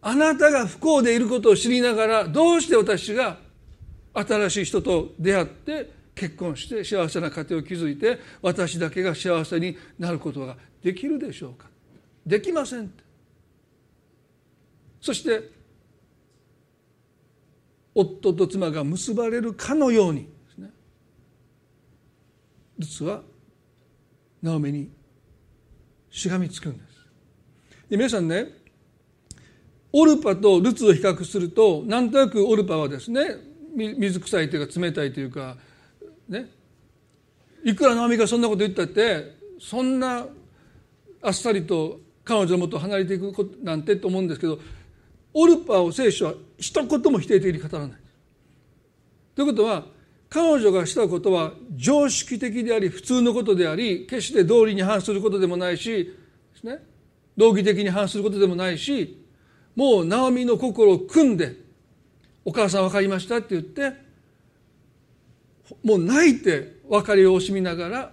[0.00, 3.36] あなたが不幸でいることを知りながらどうして私が
[4.14, 11.66] 新しい人と出会って結婚して幸せな家庭を築いて私だけが幸せになることができるでしょうか。
[12.24, 12.90] できません
[15.04, 15.50] そして
[17.94, 20.70] 夫と妻が結ばれるかのようにですね。
[22.78, 23.20] 実は
[24.40, 24.90] ナオミに
[26.08, 26.84] しがみつくんです。
[27.90, 28.46] で皆さんね
[29.92, 33.36] オルパとルツを比較するとなんとなくオルパはですね
[33.76, 35.58] 水臭いというか冷たいというか
[36.30, 36.48] ね。
[37.62, 40.26] いくらナオミがそんなこと言ったってそんな
[41.20, 44.58] あっさりと彼女のもと離れていくことなんてと思うんですけど
[45.34, 47.98] オルパを聖書は一言も否定的に語らない。
[49.34, 49.84] ということは
[50.30, 56.04] 彼女がしたことは常識的であり普通のことであり決して道理に反することでもないし
[56.54, 56.78] ですね。
[57.36, 59.24] 道義的に反することでもないし
[59.74, 61.56] もうナオミの心を組んで
[62.44, 63.92] 「お母さん分かりました」って言って
[65.82, 68.12] もう泣いて別れを惜しみながら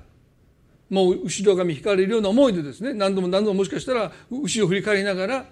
[0.90, 5.46] もう後ろ髪引かれるような思いでですね何度も何度ももしかしたら後ろ振り返りながら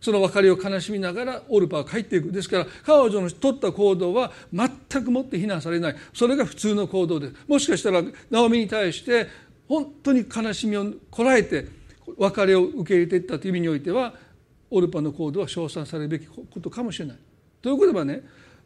[0.00, 9.26] その別れを悲しみながらオルパは帰っていくですから彼女の取った行動は全くもって非難されないそれが普通の行動ですもしかしたらナオミに対して
[9.68, 11.66] 本当に悲しみをこらえて
[12.16, 14.14] 別れを受け入れていったという意味においては
[14.70, 17.18] オルパの行動は称賛されるべきことかもしれない。
[17.62, 18.22] ということはね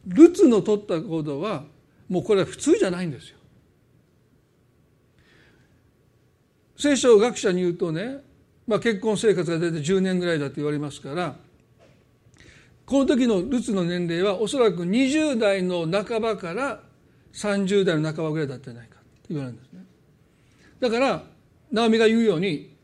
[0.07, 1.65] ルツの取った行動は
[2.09, 3.39] もうこれは普通じゃないんですよ。
[6.77, 8.19] 聖書学者に言うとね
[8.71, 11.35] まあ、結婚生活が大体10年ぐらいだと言われますから
[12.87, 16.81] この時のルツの年齢はおそらく20代の半ばから
[17.33, 19.81] 30代の半ばぐらいだったんじゃないかと言われるんですね。
[20.79, 21.25] だから
[21.73, 22.77] ナオミが言うように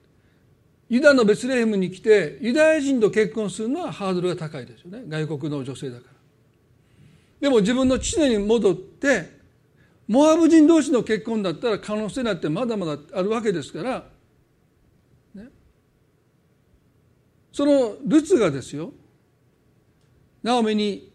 [0.88, 5.04] ユダのベツレヘムに来てユダヤ人と結婚するのはハードルが高いですよね。
[5.06, 6.12] 外国の女性だから。
[7.42, 9.38] でも自分の父に戻って
[10.08, 14.15] モアブ人同士の結婚だったら可能性なんてまだまだあるわけですから
[17.56, 18.92] そのルツがですよ
[20.42, 21.10] ナオミに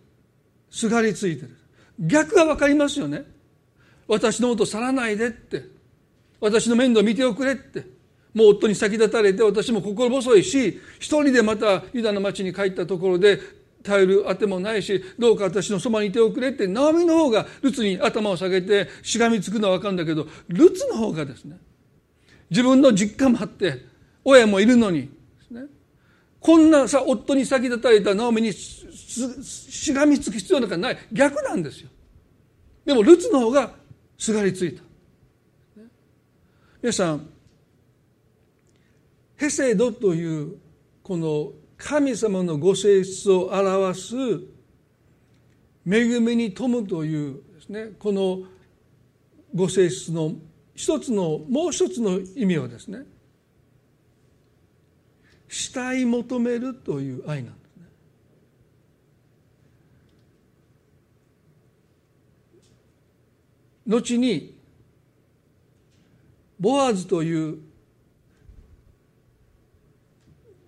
[0.71, 1.56] すがりついてる。
[1.99, 3.25] 逆が分かりますよね。
[4.08, 5.65] 私のこと去らないでって。
[6.39, 7.86] 私の面倒見ておくれって。
[8.34, 13.39] もう夫に先立たれて私も心細いし一人でまたユダの町に帰ったところで
[13.84, 16.65] 頼るあてもないしどうか私のそばにいておくれって。
[16.65, 21.58] ナオミの方がルツに頭を下げてしがみつくのは分かるんだけどルツの方がですね
[22.49, 23.86] 自分の実家もあって
[24.25, 25.20] 親もいるのに
[26.41, 30.97] こんなさ夫に先立たれたナオミにしがみつく必要なんかない。
[31.13, 31.89] 逆なんですよ。
[32.84, 33.71] でもルツの方が
[34.17, 34.82] すがりついた。
[36.82, 37.30] 皆さん
[39.38, 40.58] ヘセドという
[41.04, 44.15] この神様のご性質を表す
[45.88, 48.39] 恵みに富むというですねこの
[49.54, 50.34] ご性質の
[50.73, 53.04] 一つのもう一つの意味はですね
[55.51, 57.83] 慕い求めるという愛なんですね。
[63.85, 64.57] 後に
[66.57, 67.59] ボアズという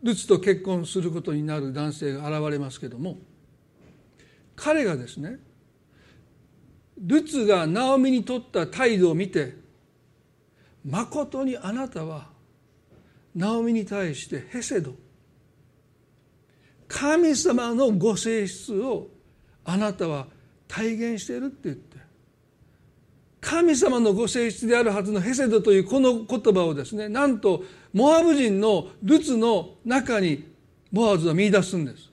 [0.01, 3.19] ルツと結婚することになる男性が現れますけども
[4.57, 5.37] 彼がですね
[6.97, 9.55] ルツがナオミにとった態度を見て
[10.83, 12.32] まことにあなたは
[13.35, 14.93] ナオミに対してヘセド。
[16.87, 19.09] 神様のご性質を
[19.65, 20.27] あなたは
[20.67, 21.97] 体現しているって言って。
[23.41, 30.49] 神様のご性質であるはずのヘセドというこの言葉をですねなんとモアブ人のルツの中に
[30.91, 32.09] ボアズは見出すんです。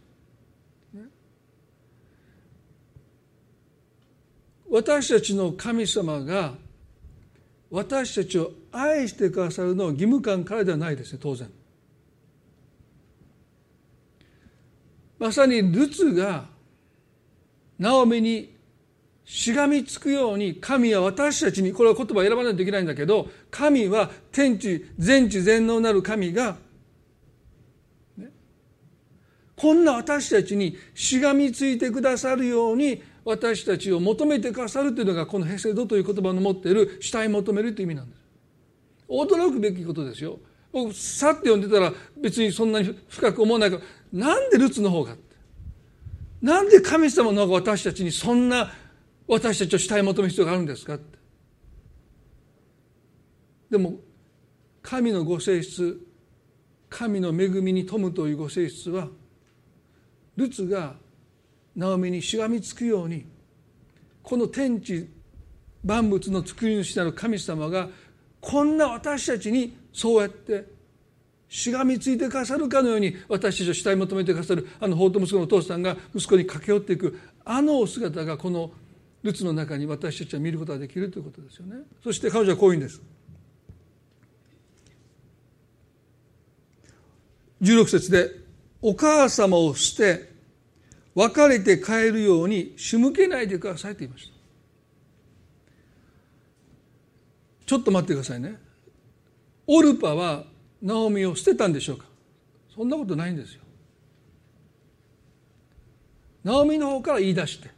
[4.71, 6.55] 私たちの神様が
[7.71, 11.49] 私たちを愛してくださるのは義務感からではないですね当然。
[15.19, 16.47] まさにルツが
[17.79, 18.57] ナオミに
[19.25, 26.57] しがみつくように神は私たちにこれは言葉選ばないといけないんだけど神は天地全知全能なる神が、
[29.57, 38.21] こんな私たちにしがみついてくださるように私たちを求めてくださるというのがこのヘセドという言葉の持っている主体求めるという意味なんです。
[39.09, 40.39] 驚くべきことですよ。
[40.73, 45.17] 僕さって読んでたら別にそんなに深く思わないからなんでルツの方が
[46.41, 48.73] なんで神様の方が私たちにそんな
[49.27, 51.19] 私たちを主体求める必要があるんですかって
[53.71, 53.95] でも
[54.83, 56.01] 神のご性質
[56.89, 59.09] 神の恵みに富むというご性質は
[60.37, 60.95] ルツが
[61.77, 63.27] ナオミにしがみつくように
[64.23, 65.09] この天地
[65.85, 67.89] 万物の作り主なる神様が
[68.41, 70.67] こんな私たちにそうやって
[71.49, 78.71] しがみついてくださるかのように私たちを主体求めてくださるあの法と息子のお父さんが息子に駆け寄っていくあのお姿がこの
[79.23, 81.77] ルツの中に私たちは見ることができるということですよね。
[82.03, 83.03] そして彼女はこういうんです。
[87.61, 88.31] 16節で
[88.81, 90.30] 「お母様を捨て
[91.21, 94.33] 別れて帰るように仕向けないでください」と言いました。
[97.67, 98.59] ちょっと待ってくださいね。
[99.67, 100.47] オルパは
[100.81, 102.07] ナオミを捨てたんでしょうか？
[102.75, 103.61] そんなことないんですよ。
[106.43, 107.71] ナオミの方から言い出して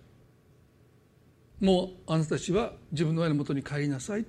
[1.59, 4.25] もうあなたたちは自分の親のもとに帰りなさい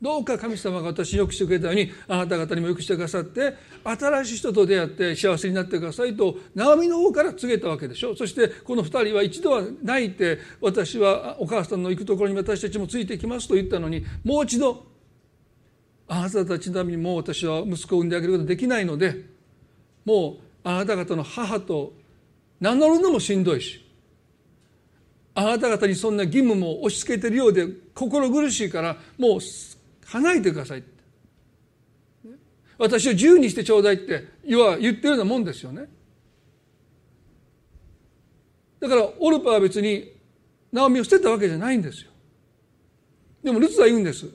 [0.00, 8.16] どうか神様が私によくしてくれたようにあなた方にもよくしてくださって新しい人と出会って幸せになってくださいとナオミの方から告げたわけでしょ。
[8.16, 14.86] そしてこの二人は一度は泣いて私はお母さんの行くところに私たちもついてきますと言ったのにもう一度
[16.08, 19.26] あなたたちのためにもう私は息子を産んであげることができないので
[20.04, 21.92] もうあなた方の母と
[22.58, 23.86] 名乗るのもしんどいし
[25.34, 29.40] あなた方にそんな義務も押し付けてるようで心苦しいからもう
[30.10, 30.84] 離れてください
[32.80, 35.86] 私を自由にしてちょうだいって言ってるようなもんですよね。
[38.80, 40.14] だからオルパは別に
[40.72, 42.10] ナオミを捨てたわけじゃないんですよ。
[43.44, 44.26] でもルツは言うんです。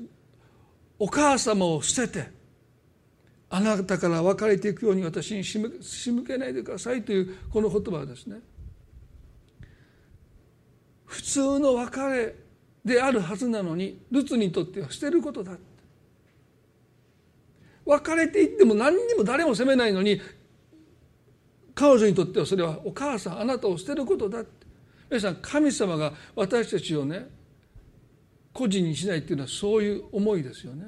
[0.99, 2.29] お母様を捨てて
[3.49, 8.37] あなたから別れていくように私に仕向けないでくださいというこの言葉はですね
[11.05, 12.35] 普通の別れ
[12.85, 15.53] であるはずなのにルツにとっては捨てることだ。
[17.83, 20.21] 別れていっても何にも誰も責めないのに
[21.73, 24.39] 彼女にとってはそれはお母さんあなたを捨てることだ。
[24.39, 24.65] って
[25.09, 27.27] 皆さん神様が私たちをね
[28.53, 30.85] 個人にしないっていうのはそういう思いですよね。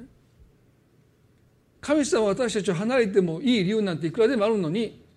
[1.80, 5.07] 神様は私たちを離れてもいい理由なんていくらでもあるのに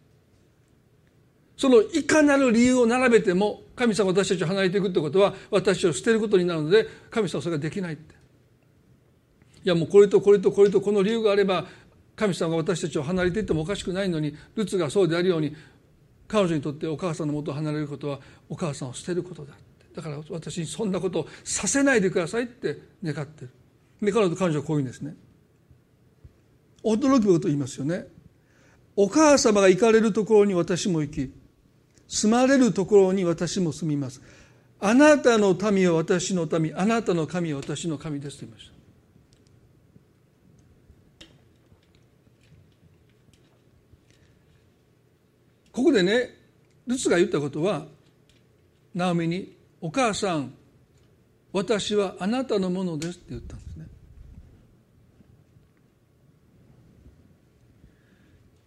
[1.61, 8.15] そのいかなる理由を並べても神様私たちを離れていくってことは私を捨てることになるので神様それができないって。
[9.63, 11.67] いやもうこれとこれとこれとこの理由があれば
[12.15, 15.55] 神様が私たちを離れていってもおかしくないのにルツがそうであるように
[16.27, 19.53] 彼女にとってお母さんのもとを離れることはお母さんを捨てることだ
[19.95, 23.51] だから私にそんなことをさせないでくださいって願ってる。
[24.01, 25.13] で彼女彼女はこういうんですね。
[26.83, 28.07] 驚くことを言いますよね。
[28.95, 31.40] お母様が行かれるところに私も行き
[32.11, 34.21] 住まれるところに私も住みます
[34.81, 38.73] あなたの民は私の民あなたの神は私の神ですと言いました
[45.71, 46.37] ここでね
[46.85, 47.85] ルツが言ったことは
[48.93, 50.53] ナオミに「お母さん
[51.53, 53.87] 私はあなたのものです」って言ったんですね。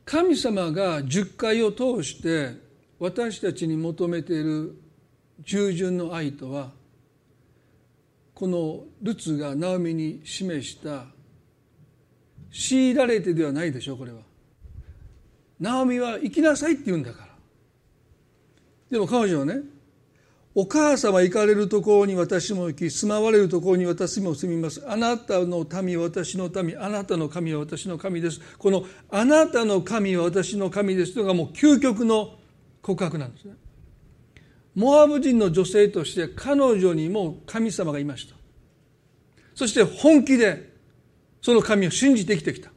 [0.06, 2.63] 神様が十回を通して
[2.98, 4.76] 私たちに求めている
[5.42, 6.70] 従順の愛とは
[8.34, 11.04] このルツがナオミに示した
[12.52, 14.18] 強いられてではないでしょうこれは。
[15.58, 17.28] ナオミは行きなさいって言うんだから。
[18.90, 19.60] でも彼女はね
[20.54, 24.84] お母様行かれるところに私も行き住まわれるところに私も住みます。
[24.86, 28.40] あなたの民は私の民あなたの神は私の神です。
[28.58, 32.38] このあなたの神は私の神ですというのがもう究極の
[32.84, 33.54] 告白なんですね。
[34.74, 38.36] モアブ人の女性として彼女にも神様がいました。
[39.54, 40.70] そして本気で
[41.40, 42.70] その神を信じて生きてきた。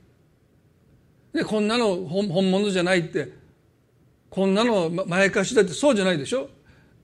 [1.34, 3.34] でこんなの本物じゃないって。
[4.30, 6.50] こんなのまやかしだってそうじゃないでしょ。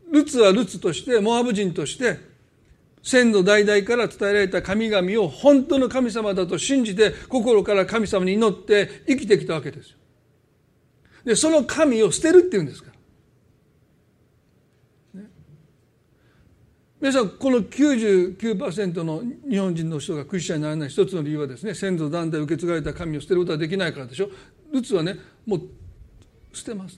[0.10, 2.20] ルツはルツとしてモアブ人として
[3.02, 9.98] 先祖代々から伝えられた神々を本当の神様だと信じて心から神様に祈って生きてきたわけですよ。
[11.26, 12.93] でその神を捨てるっていうんですか。
[17.04, 24.30] 皆さんこの99%の日本人の人がクリスチャンにならない一つの理由はですね先祖代々受け継がれた神を捨てることはできないからでしょ。
[24.72, 25.62] ルツはねもう
[26.54, 26.98] 捨てます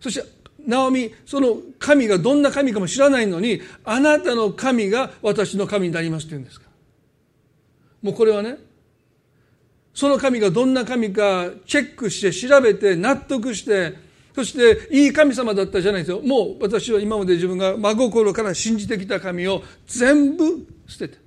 [0.00, 0.26] そして
[0.66, 6.66] ナオミその神がどんな神かも知らないのにあなたの神が私の神になりますって言うんですか。
[8.00, 8.56] もうこれはね
[9.92, 16.20] その神がどんな神かチェックして調べて納得してそしていい神様だったじゃないですよ。
[16.20, 21.18] もう私は今まで自分が真心から信じてきた神を全部捨てて。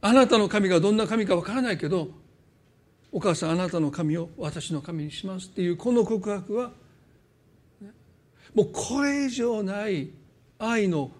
[0.00, 2.10] あなたの神がどんな神かわからないけど
[3.10, 6.70] お母さんあなたの神を私の神にしますっていうこの告白は
[8.54, 10.10] もうこれ以上ない
[10.58, 11.10] 愛の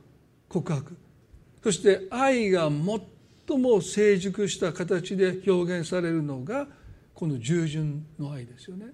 [0.48, 0.96] 告白。
[1.62, 2.70] そして愛が
[3.48, 6.68] 最も成熟した形で表現されるのが
[7.12, 8.86] この従順の愛ですよね。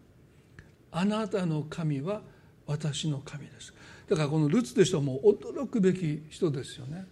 [0.93, 2.21] あなたの神は
[2.67, 3.75] 私の神です。
[4.09, 7.07] だからこのルツとしてはもう驚くべき人ですよね。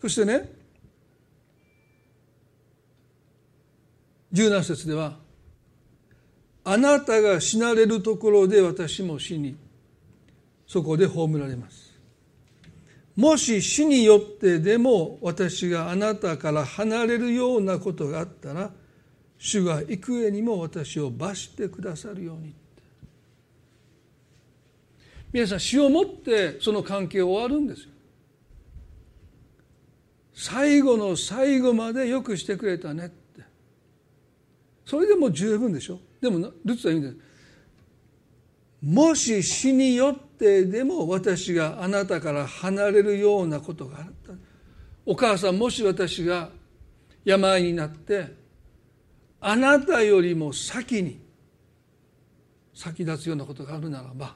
[0.00, 0.52] そしてね
[4.32, 5.18] 17節では
[6.64, 9.56] 「あなたが死なれるところで私も死に
[10.66, 11.90] そこで葬られます」
[13.16, 18.72] もし死によってでも私があなたから離れるようなことがあったら
[19.42, 22.54] 主が幾重にも私を罰してくださるように。
[25.32, 27.88] 皆さん死をもってその関係を終わるんですよ。
[30.34, 33.42] 最後の最後までよくしてくれたねって。
[34.84, 36.00] それでも十分でしょ。
[36.20, 37.26] でもルツは言うんです。
[38.82, 44.34] もし死によってでも私があなたから離れるようなことがあった。
[45.06, 46.50] お母さんもし私が
[47.24, 48.39] 病になって
[49.40, 51.20] あなたよりも先に
[52.74, 54.34] 先立つようなことがあるならば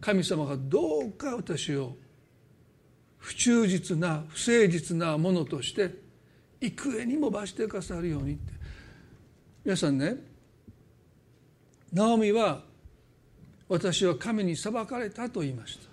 [0.00, 1.96] 神様がどうか私を
[3.18, 5.90] 不忠実な不誠実なものとして
[6.60, 8.52] 幾重にも罰してくださるようにって。
[9.64, 10.16] 皆さんね
[11.92, 12.62] ナオミは
[13.68, 15.86] 私は神に裁かれたと言いました。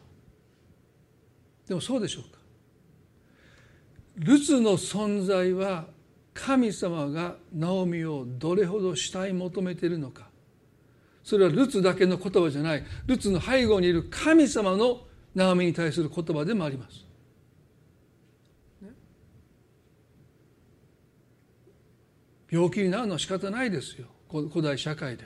[1.69, 2.39] でもそうでしょうか。
[4.17, 5.85] ルツの存在は
[6.33, 10.29] 神様がナオミをどれほど慕い求めているのか。
[11.23, 12.83] それはルツだけの言葉じゃない。
[13.05, 15.01] ルツの背後にいる神様の
[15.35, 17.05] ナオミに対する言葉でもあります。
[22.49, 24.07] 病気になるのは仕方ないですよ。
[24.29, 25.25] 古代社会で。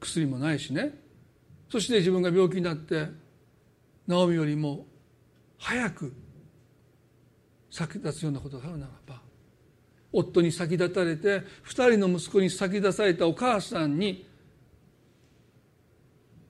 [0.00, 1.02] 薬もないしね。
[1.68, 3.08] そして自分が病気になって
[4.06, 4.86] ナオミよりも
[5.58, 6.14] 早く
[7.70, 9.23] 先立つようなことがあるならば
[10.14, 14.24] 夫に先立たれて二人の息子に先立たれたお母さんに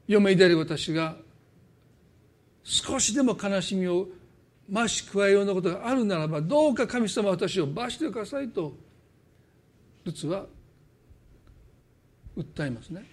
[0.06, 1.16] 嫁である私が
[2.62, 4.08] 少しでも悲しみを
[4.70, 8.74] 増し加えようなことがあるならばどうか神様私を罰してくださいと
[10.04, 10.44] ルツは
[12.36, 13.04] 訴えますね。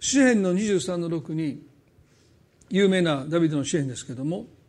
[0.00, 1.62] 詩篇の23の6に
[2.70, 4.46] 有名なダビデの詩篇ですけども「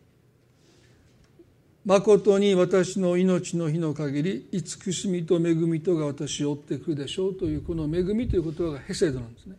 [1.84, 9.56] 誠に私の命の日の限り慈しみと恵みとが私を追ってくるでしょう」というこの恵みという言葉がヘセドなんですね。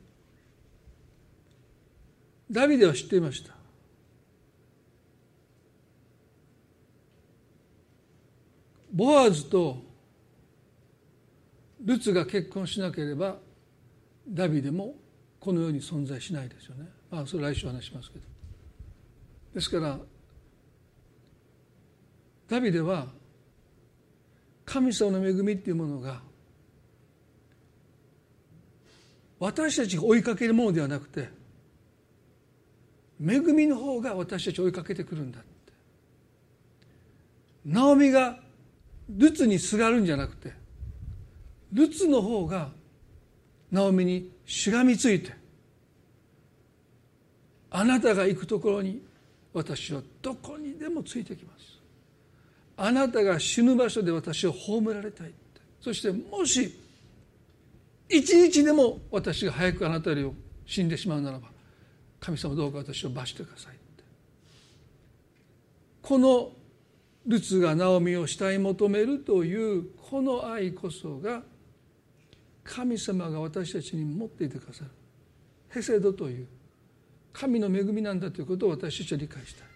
[2.50, 3.56] ダビデは知っていました。
[8.92, 9.82] ボアズと
[11.80, 13.38] ルツが結婚しなければ
[14.28, 14.94] ダビデも
[15.40, 16.88] この世に存在しないですよね。
[17.10, 18.24] まあそれ来週話しますけど。
[19.54, 19.98] ですから
[22.52, 23.06] ダビデは
[24.66, 26.20] 神様の恵みっていうものが
[29.38, 31.30] 私たちが追いかけるものではなくて
[33.26, 35.48] 恵みの方が私たちを追いかけてくるんだって。
[37.64, 38.38] ナオミが
[39.08, 40.52] ルツにすがるんじゃなくて
[41.72, 42.68] ルツの方が
[43.70, 45.32] ナオミにしがみついて
[47.70, 49.00] あなたが行くところに
[49.54, 51.51] 私はどこにでもついてきます。
[52.84, 55.32] あなたが死ぬ場所で私を葬られたい
[55.80, 56.76] そしてもし
[58.08, 60.30] 一日でも私が早くあなたより
[60.66, 61.46] 死んでしまうならば
[62.18, 63.76] 神様どうか私を罰してください
[66.02, 66.50] この
[67.24, 71.42] ルツがナオミを慕い求めるというこの愛こそが
[72.64, 74.90] 神様が私たちに持っていてくださる。
[75.68, 76.48] ヘセドという
[77.32, 79.64] 神の恵みなんだということを私たちは理解した。
[79.64, 79.71] い。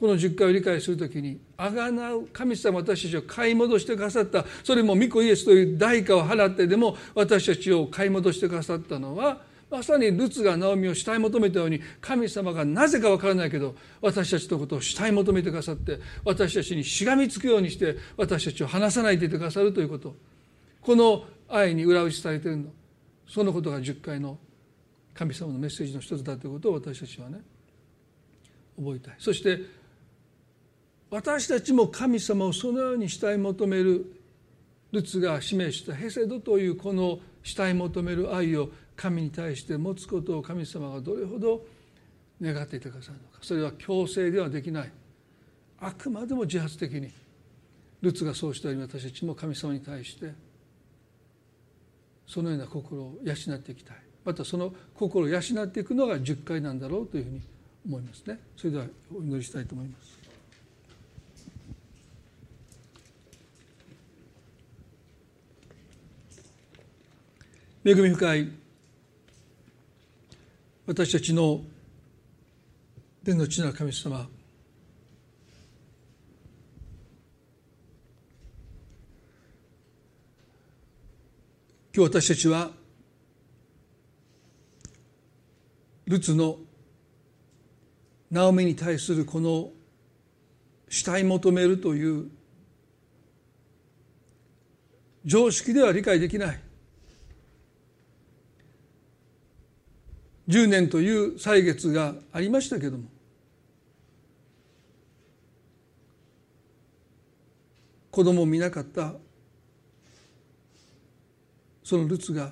[0.00, 4.46] この十回を理解するときにあがなう神様私たちを買い戻してくださった。
[4.64, 20.16] それも御子イエスという代価を払ってでも私たちを買い戻してくださったのはまさにルツがナオミを慕い求めたように神様がなぜか分からないけど私たちのことを慕い求めてくださって私たちにしがみつくようにして私たちを離さないでいてくださるということ。
[20.80, 22.64] この愛に裏打ちされているの。
[23.28, 24.38] そのことが十回の
[25.12, 27.42] 神様のメッセージの一つだということを私たちはね
[28.76, 29.14] 覚えたい。
[29.18, 29.60] そして
[31.10, 34.06] 私たちも神様をそのように慕い求める
[34.92, 41.64] ルツが示したヘセドというこの慕い求める愛を神に対して持つことを神様がどれほど
[42.40, 44.92] 願っていてくださるのかそれは強制ではできない。
[45.80, 47.10] あくまでも自発的に
[48.02, 50.32] ルツがそうしたように私たちも神様に対して
[52.26, 53.96] そのような心を養っていきたい。
[54.24, 57.40] またその心を養っていくのが10回なんだろうというふうに
[57.86, 58.38] 思いますね。
[58.56, 60.19] それではお祈りしたいと思います。
[67.82, 68.52] 恵み深い
[70.86, 71.62] 私たちの
[73.24, 74.18] 天の地な神様。
[74.18, 74.28] 今
[81.92, 82.70] 日私たちは
[86.06, 86.58] ルツの
[88.30, 89.70] ナオミに対するこの
[90.90, 92.30] 慕い求めるという
[95.24, 96.69] 常識では理解できない。
[100.50, 103.04] 10年という歳月がありましたけども
[108.10, 109.14] 子供を見なかった
[111.84, 112.50] そのルツが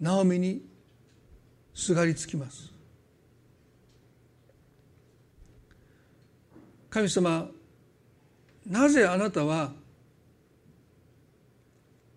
[0.00, 0.62] ナオミに
[1.74, 2.72] すがりつきます。
[6.88, 7.48] 神様
[8.66, 9.72] なぜあなたは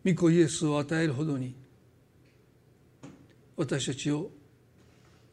[0.05, 1.62] 御子イエスを与えるほどに
[3.55, 4.29] 私たちを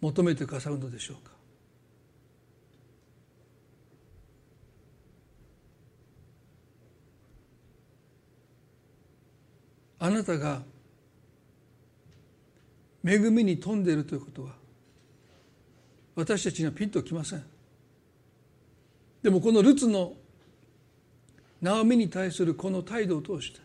[0.01, 1.33] 求めてくださるのでしょうか？
[10.03, 10.63] あなたが
[13.05, 14.53] 恵みに富んでいるということは
[16.15, 17.45] 私たちにはピンときません。
[19.23, 20.15] でもこのルツの
[21.61, 23.61] ナオミに対するこの態度を通して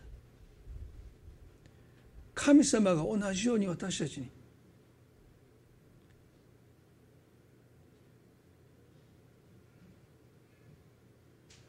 [2.34, 4.28] 神様が同じように私たちに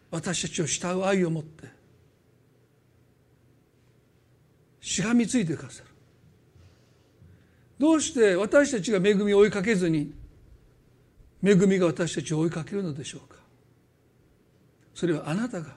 [0.10, 1.68] 私たちを慕う愛を持って
[4.82, 5.90] しがみついてくださる。
[7.78, 10.14] どうして私たちが恵みを追いかけずに
[11.44, 13.38] 恵みが私たちを追いかけるのでしょうか。
[14.96, 15.76] それはあなたが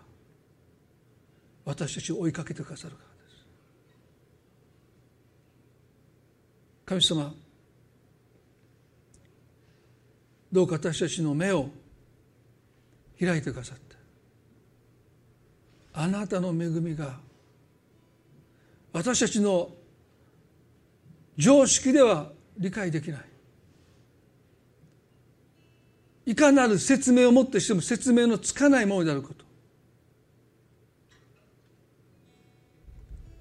[1.65, 3.47] 私たちを追いかけてくださるからです。
[6.87, 7.35] 神様
[10.53, 11.69] どうか私たちの目を
[13.19, 13.90] 開いてくださって
[15.93, 17.19] あなたの恵みが
[18.93, 19.71] 私たちの
[21.37, 23.21] 常識では理解できない。
[26.27, 29.45] いかなる説明をもってしても説明のつかないものであること。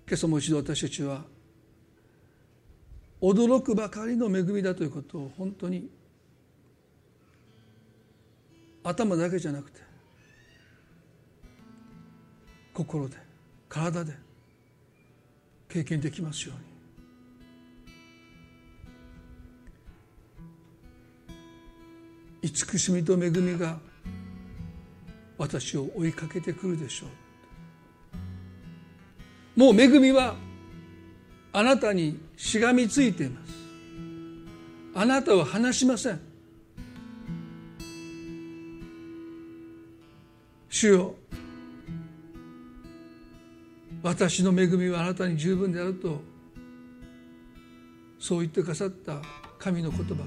[0.08, 1.24] 今朝もう一度私たちは
[3.22, 5.90] 驚くばかりの恵みだということを本当に
[8.84, 9.82] 頭だけじゃなくて
[12.80, 13.18] 心で
[13.68, 14.14] 体で
[15.68, 16.58] 経験できますよう
[22.42, 22.50] に。
[22.50, 23.78] 慈しみと恵みが
[25.38, 27.08] 私を追いかけてくるでしょ
[29.58, 29.60] う。
[29.60, 30.36] もう恵みは
[31.52, 33.52] あなたにしがみついています。
[34.96, 36.22] あなたを離しません。
[40.70, 41.19] 主よ
[44.02, 46.22] 私の恵みはあなたに十分であると
[48.18, 49.22] そう言ってくださった
[49.58, 50.20] 神の言葉が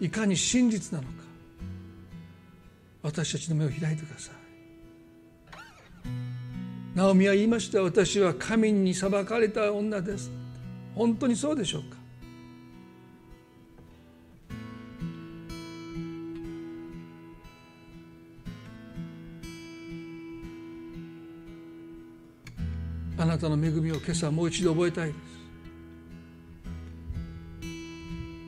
[0.00, 1.24] いかに真実なのか
[3.02, 4.34] 私たちの目を開いてください。
[6.94, 10.32] ナオミは言いました私は神に裁かれた女です。
[10.94, 11.97] 本当にそうでしょうか？
[23.38, 25.16] なたの恵みを今朝もう一度覚えたいです。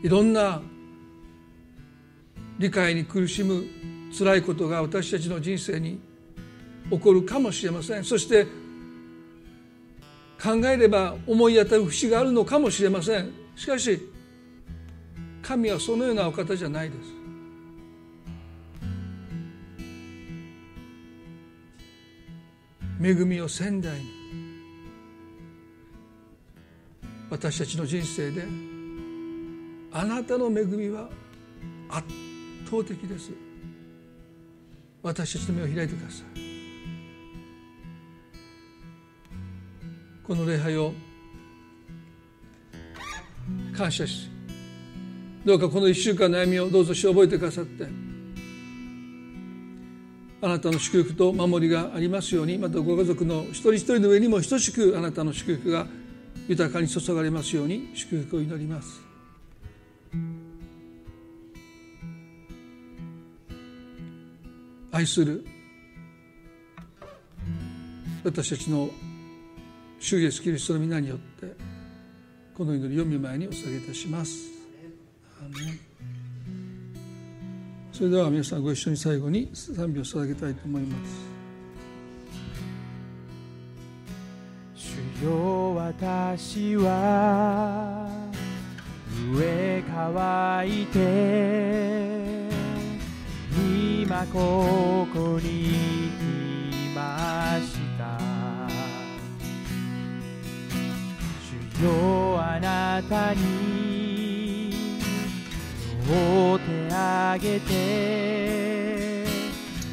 [0.03, 0.61] いろんな
[2.59, 3.64] 理解に苦しむ
[4.16, 6.01] 辛いことが私たちの人生に
[6.91, 8.05] 起こるかもしれません。
[8.05, 8.45] そして
[10.43, 13.30] 考えれば思い当たる節があるのかもしれません。
[13.55, 14.01] しかし
[15.43, 17.01] 神はそのようなお方じゃないです。
[23.03, 24.19] 恵みを仙台に
[27.30, 28.44] 私たちの人生で
[29.92, 31.08] あなたの恵みは
[31.88, 32.06] 圧
[32.68, 33.30] 倒的です。
[35.02, 36.40] 私たちの目を開いてください。
[40.30, 40.92] この礼拝を
[43.76, 44.30] 感謝し
[45.44, 47.88] どうかこの1週間の悩みをどうぞし覚えてくださって
[50.40, 55.86] あなたの祝福と守りがありますようにまたご家族の一人一人の上にも等しくあなたの祝福が
[56.51, 59.01] 豊かに注がれますように祝福を祈ります。
[64.90, 65.46] 愛する
[68.24, 68.90] 私たちの
[70.01, 71.55] 主イエスキリストの皆によって
[72.57, 74.51] この祈りを見舞いにお捧げいたします。
[77.92, 81.29] それでは皆さんご一緒に最後に賛美を捧げたいと思います。
[85.22, 88.08] よ私は
[89.34, 92.48] 上乾いて
[93.54, 98.18] 今ここに来ました。
[101.78, 104.72] 主よあなたに
[106.08, 109.26] 両手あげて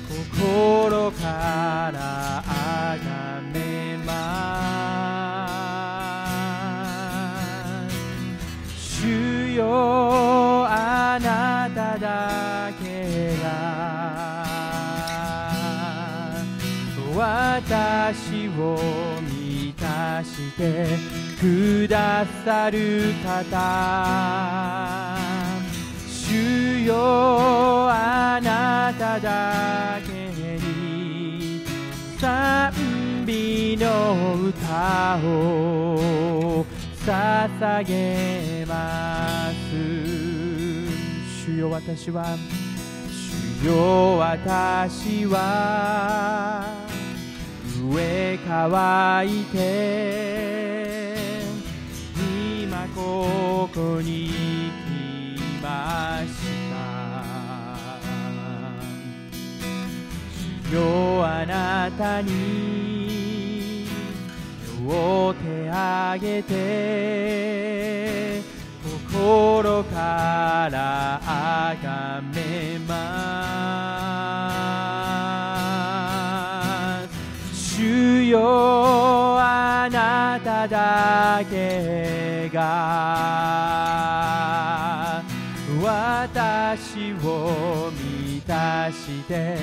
[0.09, 3.26] 心からあが
[9.57, 13.47] よあなただけが。
[17.15, 18.77] 私を
[19.23, 20.85] 満たして
[21.41, 25.17] くださる方。
[26.05, 26.93] 主よ
[27.89, 30.11] あなただけ
[30.59, 31.63] に
[32.19, 32.71] 賛
[33.25, 36.63] 美の歌を
[37.03, 39.46] 捧げます。
[41.47, 42.37] 主よ私は。
[43.61, 46.65] 主よ私は。
[47.89, 51.15] 上乾いて
[52.21, 54.29] 今ここに
[54.83, 56.33] 来まし
[56.69, 56.75] た。
[60.69, 63.87] 主よあなたに
[64.85, 67.86] 両手あげて
[69.17, 73.07] 心からあがめま
[77.57, 83.77] す主よあなただけが
[85.81, 89.57] 私を満たして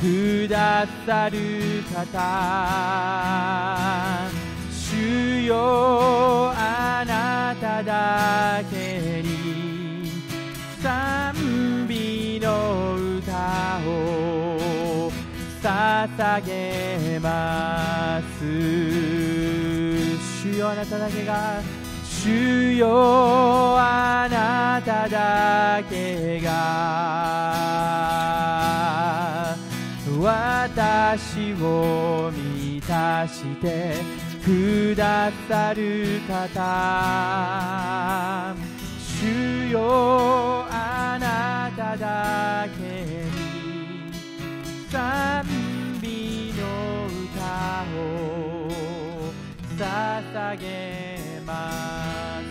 [0.00, 2.06] くださる方
[4.72, 8.95] 主よあなただけに
[10.86, 11.34] 賛
[11.88, 15.10] 美の歌を
[15.60, 18.46] 捧げます。
[20.44, 21.60] 主よあなただけが
[22.22, 26.52] 主よあなただけが
[30.20, 33.96] 私を満たして
[34.44, 38.54] くださる方。
[39.18, 40.65] 主よ
[41.16, 42.82] あなただけ
[43.24, 44.12] に
[44.90, 45.46] 賛
[46.02, 48.68] 美の歌を
[49.78, 52.46] 捧げます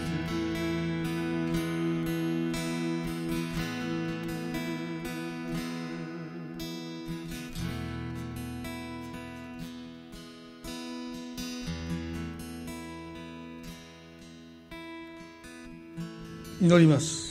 [16.60, 17.25] 祈ります。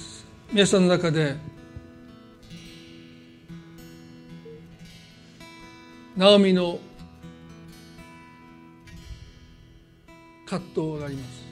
[0.54, 1.34] 皆さんの中で
[6.16, 6.78] ナオミの
[10.46, 11.44] 葛藤があります。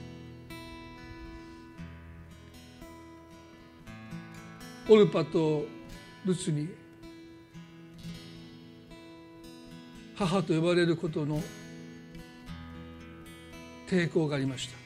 [4.87, 5.65] オルパと
[6.23, 6.69] ルツに
[10.15, 11.41] 母と呼ばれることの
[13.85, 14.82] 抵抗がありました。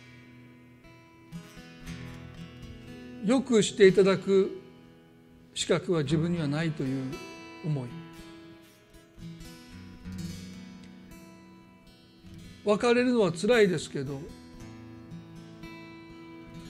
[3.26, 4.62] よくしていただく
[5.54, 7.14] 資格は自分にはないという
[7.66, 7.90] 思い。
[12.64, 14.20] 別れるのはつらいですけど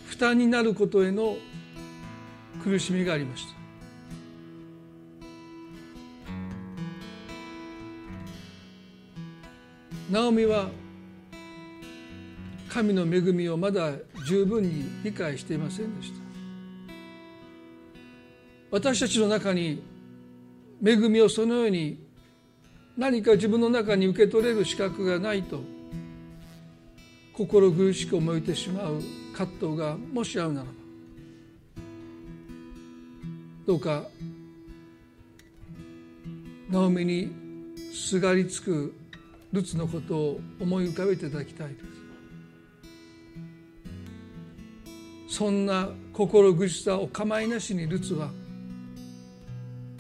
[0.06, 1.38] 負担になることへの
[2.64, 3.58] 苦しみがありました。
[10.12, 10.70] ナオミは
[12.70, 13.92] 神の恵みをまだ
[14.26, 16.27] 十分に理解していませんでした。
[18.70, 19.82] 私たちの中に
[20.84, 21.98] 恵みをそのように
[22.98, 25.62] 何か自分の中に受け取れる資格がないと
[27.34, 29.02] 心苦しく思えてしまう
[29.34, 30.72] 葛藤がもしあるならば
[33.68, 34.04] どうか
[36.70, 37.30] ナオミに
[37.94, 38.94] すがりつく
[39.54, 41.80] ルツのことを思い浮かべていただきたいで
[45.30, 45.38] す。
[45.38, 48.32] そんな心苦しさを構いなしにルツは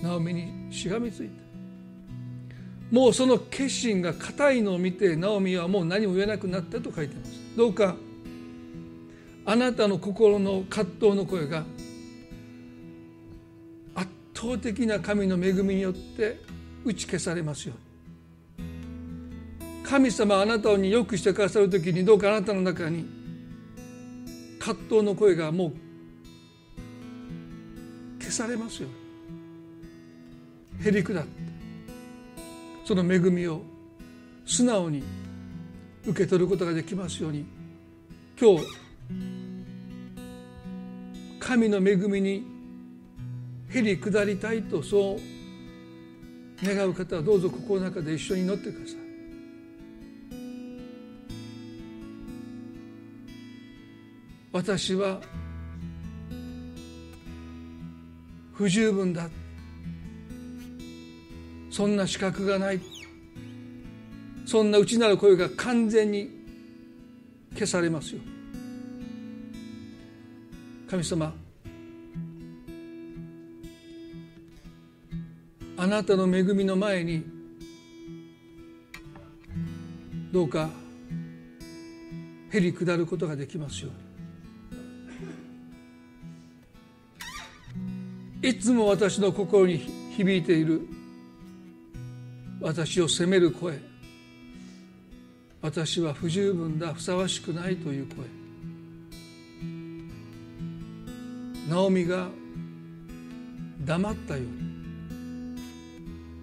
[0.01, 1.47] ナオミにしがみついた。
[2.91, 7.31] もうその決心が固いのを見てナオミはもう何も言えなくなったと書いています。
[7.55, 7.95] どうか
[9.45, 11.65] あなたの心の葛藤の声が
[13.95, 16.39] 圧倒的な神の恵みによって
[16.85, 17.87] 打ち消されますように。
[19.87, 23.05] 神様あなたによくしてくださる時にどうかあなたの中に
[24.59, 25.73] 葛藤の声がもう
[28.19, 28.89] 消されますよ
[30.83, 31.47] へり下って。
[32.85, 33.61] その恵みを
[34.45, 35.03] 素直に
[36.05, 37.45] 受け取ることができますように。
[38.39, 38.65] 今日
[41.39, 42.45] 神の恵みに
[43.69, 48.97] へり下りたいとそう願う方はどうぞ心の中で一緒に祈ってください。
[54.53, 55.19] 私は
[58.53, 59.29] 不十分だ
[61.77, 62.79] そんな資格がない。
[64.47, 66.27] そんな内なる声が完全に
[67.53, 68.21] 消されますよ。
[70.89, 71.31] 神様
[75.77, 77.23] あなたの恵みの前に
[80.31, 80.71] どうか
[82.49, 83.91] へり下ることができますよ
[88.41, 88.49] うに。
[88.49, 90.96] いつも私の心に響いている
[92.59, 93.79] 私を責める声。
[95.61, 98.25] 私は不十分だふさわしくないという声。
[101.69, 102.29] ナオミが
[103.85, 104.43] 黙ったよう。
[104.43, 104.77] に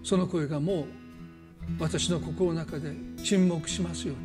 [0.04, 0.84] その声がもう
[1.80, 2.92] 私の心の中で
[3.22, 4.16] 沈黙しますよう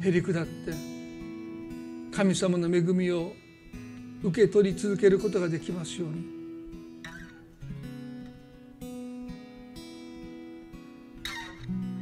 [0.00, 0.08] に。
[0.08, 0.72] へり下って
[2.16, 3.32] 神様の恵みを
[4.22, 6.37] 受け取り続けることができますように。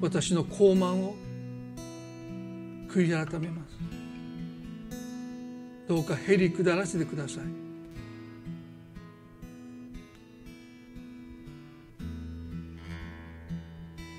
[0.00, 1.16] 私の傲慢を
[2.88, 3.76] 悔い改めます。
[5.88, 7.44] どうかへり下らせてください。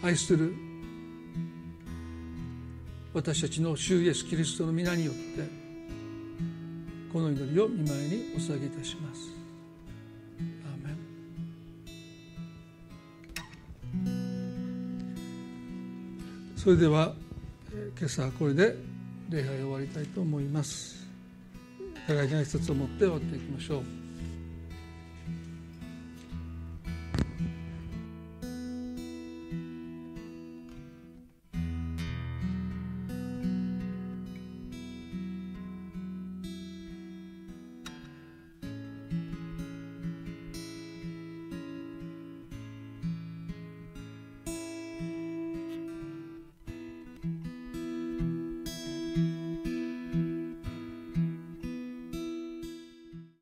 [0.03, 0.53] 愛する
[3.13, 5.21] 私たちの主イエスキリストの皆によって
[7.11, 9.36] この祈りを見舞いにお捧げいたします。
[16.67, 17.13] それでは
[17.97, 18.75] 今朝これで
[19.29, 21.07] 礼拝を終わりたいと思います。
[22.05, 24.06] 互いに挨拶を持って終わっていきましょう。